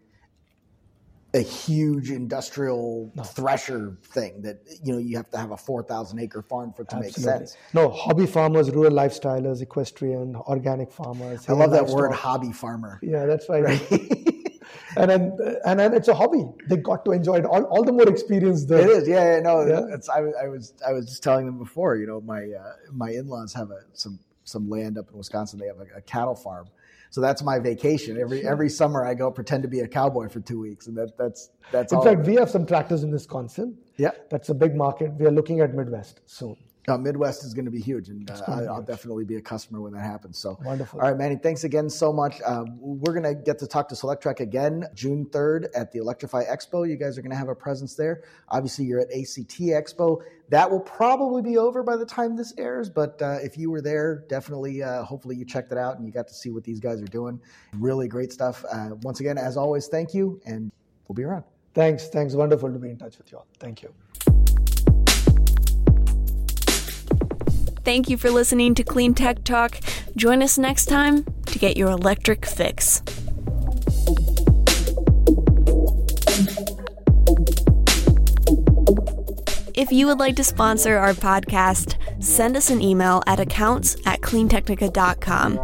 a 1.38 1.42
huge 1.42 2.10
industrial 2.10 3.12
thresher 3.24 3.96
thing 4.02 4.42
that 4.42 4.58
you 4.82 4.92
know 4.92 4.98
you 4.98 5.16
have 5.16 5.30
to 5.30 5.38
have 5.38 5.52
a 5.52 5.56
four 5.56 5.82
thousand 5.82 6.18
acre 6.18 6.42
farm 6.42 6.72
for 6.72 6.82
it 6.82 6.90
to 6.90 7.00
make 7.00 7.14
sense. 7.14 7.56
No, 7.72 7.88
hobby 7.88 8.26
farmers, 8.26 8.70
rural 8.70 8.92
lifestylers, 8.92 9.62
equestrian, 9.62 10.36
organic 10.36 10.92
farmers. 10.92 11.48
I 11.48 11.52
love 11.52 11.70
that 11.70 11.82
livestock. 11.82 12.00
word, 12.00 12.12
hobby 12.12 12.52
farmer. 12.52 12.98
Yeah, 13.02 13.26
that's 13.26 13.48
right. 13.48 13.80
and 14.96 15.10
then 15.10 15.38
and 15.64 15.78
then 15.80 15.94
it's 15.94 16.08
a 16.08 16.14
hobby. 16.14 16.44
They 16.68 16.76
got 16.76 17.04
to 17.04 17.12
enjoy 17.12 17.36
it. 17.36 17.44
All, 17.44 17.64
all 17.64 17.84
the 17.84 17.92
more 17.92 18.08
experience 18.08 18.64
the 18.64 18.80
It 18.80 18.90
is, 18.90 19.08
yeah, 19.08 19.34
yeah 19.36 19.40
no. 19.40 19.66
Yeah. 19.66 19.94
It's, 19.94 20.08
I, 20.08 20.18
I 20.18 20.48
was, 20.48 20.74
I 20.86 20.92
was 20.92 21.06
just 21.06 21.22
telling 21.22 21.46
them 21.46 21.58
before. 21.58 21.96
You 21.96 22.06
know, 22.06 22.20
my 22.20 22.42
uh, 22.42 22.72
my 22.92 23.10
in 23.10 23.28
laws 23.28 23.54
have 23.54 23.70
a, 23.70 23.80
some 23.92 24.18
some 24.44 24.68
land 24.68 24.98
up 24.98 25.10
in 25.10 25.16
Wisconsin. 25.16 25.58
They 25.58 25.66
have 25.66 25.80
a, 25.80 25.98
a 25.98 26.00
cattle 26.02 26.34
farm, 26.34 26.68
so 27.10 27.20
that's 27.20 27.42
my 27.42 27.58
vacation. 27.58 28.18
Every 28.20 28.46
every 28.46 28.68
summer, 28.68 29.04
I 29.04 29.14
go 29.14 29.30
pretend 29.30 29.62
to 29.62 29.68
be 29.68 29.80
a 29.80 29.88
cowboy 29.88 30.28
for 30.28 30.40
two 30.40 30.60
weeks, 30.60 30.86
and 30.86 30.96
that 30.96 31.16
that's 31.18 31.50
that's 31.72 31.92
In 31.92 31.98
all. 31.98 32.04
fact, 32.04 32.26
we 32.26 32.34
have 32.34 32.50
some 32.50 32.66
tractors 32.66 33.02
in 33.04 33.10
Wisconsin. 33.10 33.76
yeah, 33.96 34.10
That's 34.30 34.48
a 34.50 34.54
big 34.54 34.74
market. 34.76 35.12
We 35.14 35.26
are 35.26 35.30
looking 35.32 35.60
at 35.60 35.74
Midwest 35.74 36.20
soon. 36.26 36.56
Uh, 36.88 36.98
Midwest 36.98 37.44
is 37.44 37.54
going 37.54 37.64
to 37.64 37.70
be 37.70 37.80
huge, 37.80 38.08
and 38.08 38.30
uh, 38.30 38.42
I, 38.46 38.60
be 38.60 38.66
I'll 38.66 38.76
huge. 38.76 38.86
definitely 38.86 39.24
be 39.24 39.36
a 39.36 39.40
customer 39.40 39.80
when 39.80 39.92
that 39.92 40.02
happens. 40.02 40.38
So 40.38 40.58
Wonderful. 40.64 41.00
All 41.00 41.08
right, 41.08 41.18
Mani. 41.18 41.36
Thanks 41.36 41.64
again 41.64 41.90
so 41.90 42.12
much. 42.12 42.40
Um, 42.44 42.78
we're 42.80 43.12
going 43.12 43.24
to 43.24 43.34
get 43.34 43.58
to 43.60 43.66
talk 43.66 43.88
to 43.88 43.94
Solectrac 43.94 44.40
again 44.40 44.86
June 44.94 45.26
3rd 45.26 45.68
at 45.74 45.92
the 45.92 45.98
Electrify 45.98 46.44
Expo. 46.44 46.88
You 46.88 46.96
guys 46.96 47.18
are 47.18 47.22
going 47.22 47.30
to 47.30 47.36
have 47.36 47.48
a 47.48 47.54
presence 47.54 47.94
there. 47.94 48.22
Obviously, 48.48 48.84
you're 48.84 49.00
at 49.00 49.08
ACT 49.08 49.58
Expo. 49.60 50.20
That 50.50 50.70
will 50.70 50.80
probably 50.80 51.42
be 51.42 51.58
over 51.58 51.82
by 51.82 51.96
the 51.96 52.06
time 52.06 52.34
this 52.36 52.54
airs, 52.56 52.88
but 52.88 53.20
uh, 53.20 53.36
if 53.42 53.58
you 53.58 53.70
were 53.70 53.82
there, 53.82 54.24
definitely, 54.28 54.82
uh, 54.82 55.02
hopefully, 55.02 55.36
you 55.36 55.44
checked 55.44 55.72
it 55.72 55.78
out 55.78 55.98
and 55.98 56.06
you 56.06 56.12
got 56.12 56.26
to 56.28 56.34
see 56.34 56.50
what 56.50 56.64
these 56.64 56.80
guys 56.80 57.02
are 57.02 57.06
doing. 57.06 57.38
Really 57.74 58.08
great 58.08 58.32
stuff. 58.32 58.64
Uh, 58.72 58.90
once 59.02 59.20
again, 59.20 59.36
as 59.36 59.56
always, 59.56 59.88
thank 59.88 60.14
you, 60.14 60.40
and 60.46 60.72
we'll 61.06 61.14
be 61.14 61.24
around. 61.24 61.44
Thanks. 61.74 62.08
Thanks. 62.08 62.34
Wonderful 62.34 62.72
to 62.72 62.78
be 62.78 62.90
in 62.90 62.96
touch 62.96 63.18
with 63.18 63.30
you 63.30 63.38
all. 63.38 63.46
Thank 63.60 63.82
you. 63.82 63.92
Thank 67.88 68.10
you 68.10 68.18
for 68.18 68.30
listening 68.30 68.74
to 68.74 68.84
Clean 68.84 69.14
Tech 69.14 69.44
Talk. 69.44 69.80
Join 70.14 70.42
us 70.42 70.58
next 70.58 70.90
time 70.90 71.24
to 71.46 71.58
get 71.58 71.78
your 71.78 71.88
electric 71.88 72.44
fix. 72.44 73.00
If 79.72 79.90
you 79.90 80.06
would 80.06 80.18
like 80.18 80.36
to 80.36 80.44
sponsor 80.44 80.98
our 80.98 81.14
podcast, 81.14 81.96
send 82.22 82.58
us 82.58 82.68
an 82.68 82.82
email 82.82 83.22
at 83.26 83.40
accounts 83.40 83.96
at 84.04 84.20
cleantechnica.com. 84.20 85.58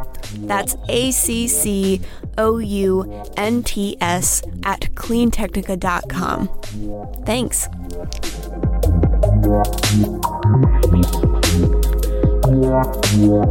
That's 0.46 0.76
A 0.88 1.10
C 1.10 1.46
C 1.46 2.00
O 2.38 2.56
U 2.56 3.22
N 3.36 3.62
T 3.62 3.98
S 4.00 4.42
at 4.62 4.80
cleantechnica.com. 4.94 6.48
Thanks. 7.26 7.68
Yeah. 12.64 13.44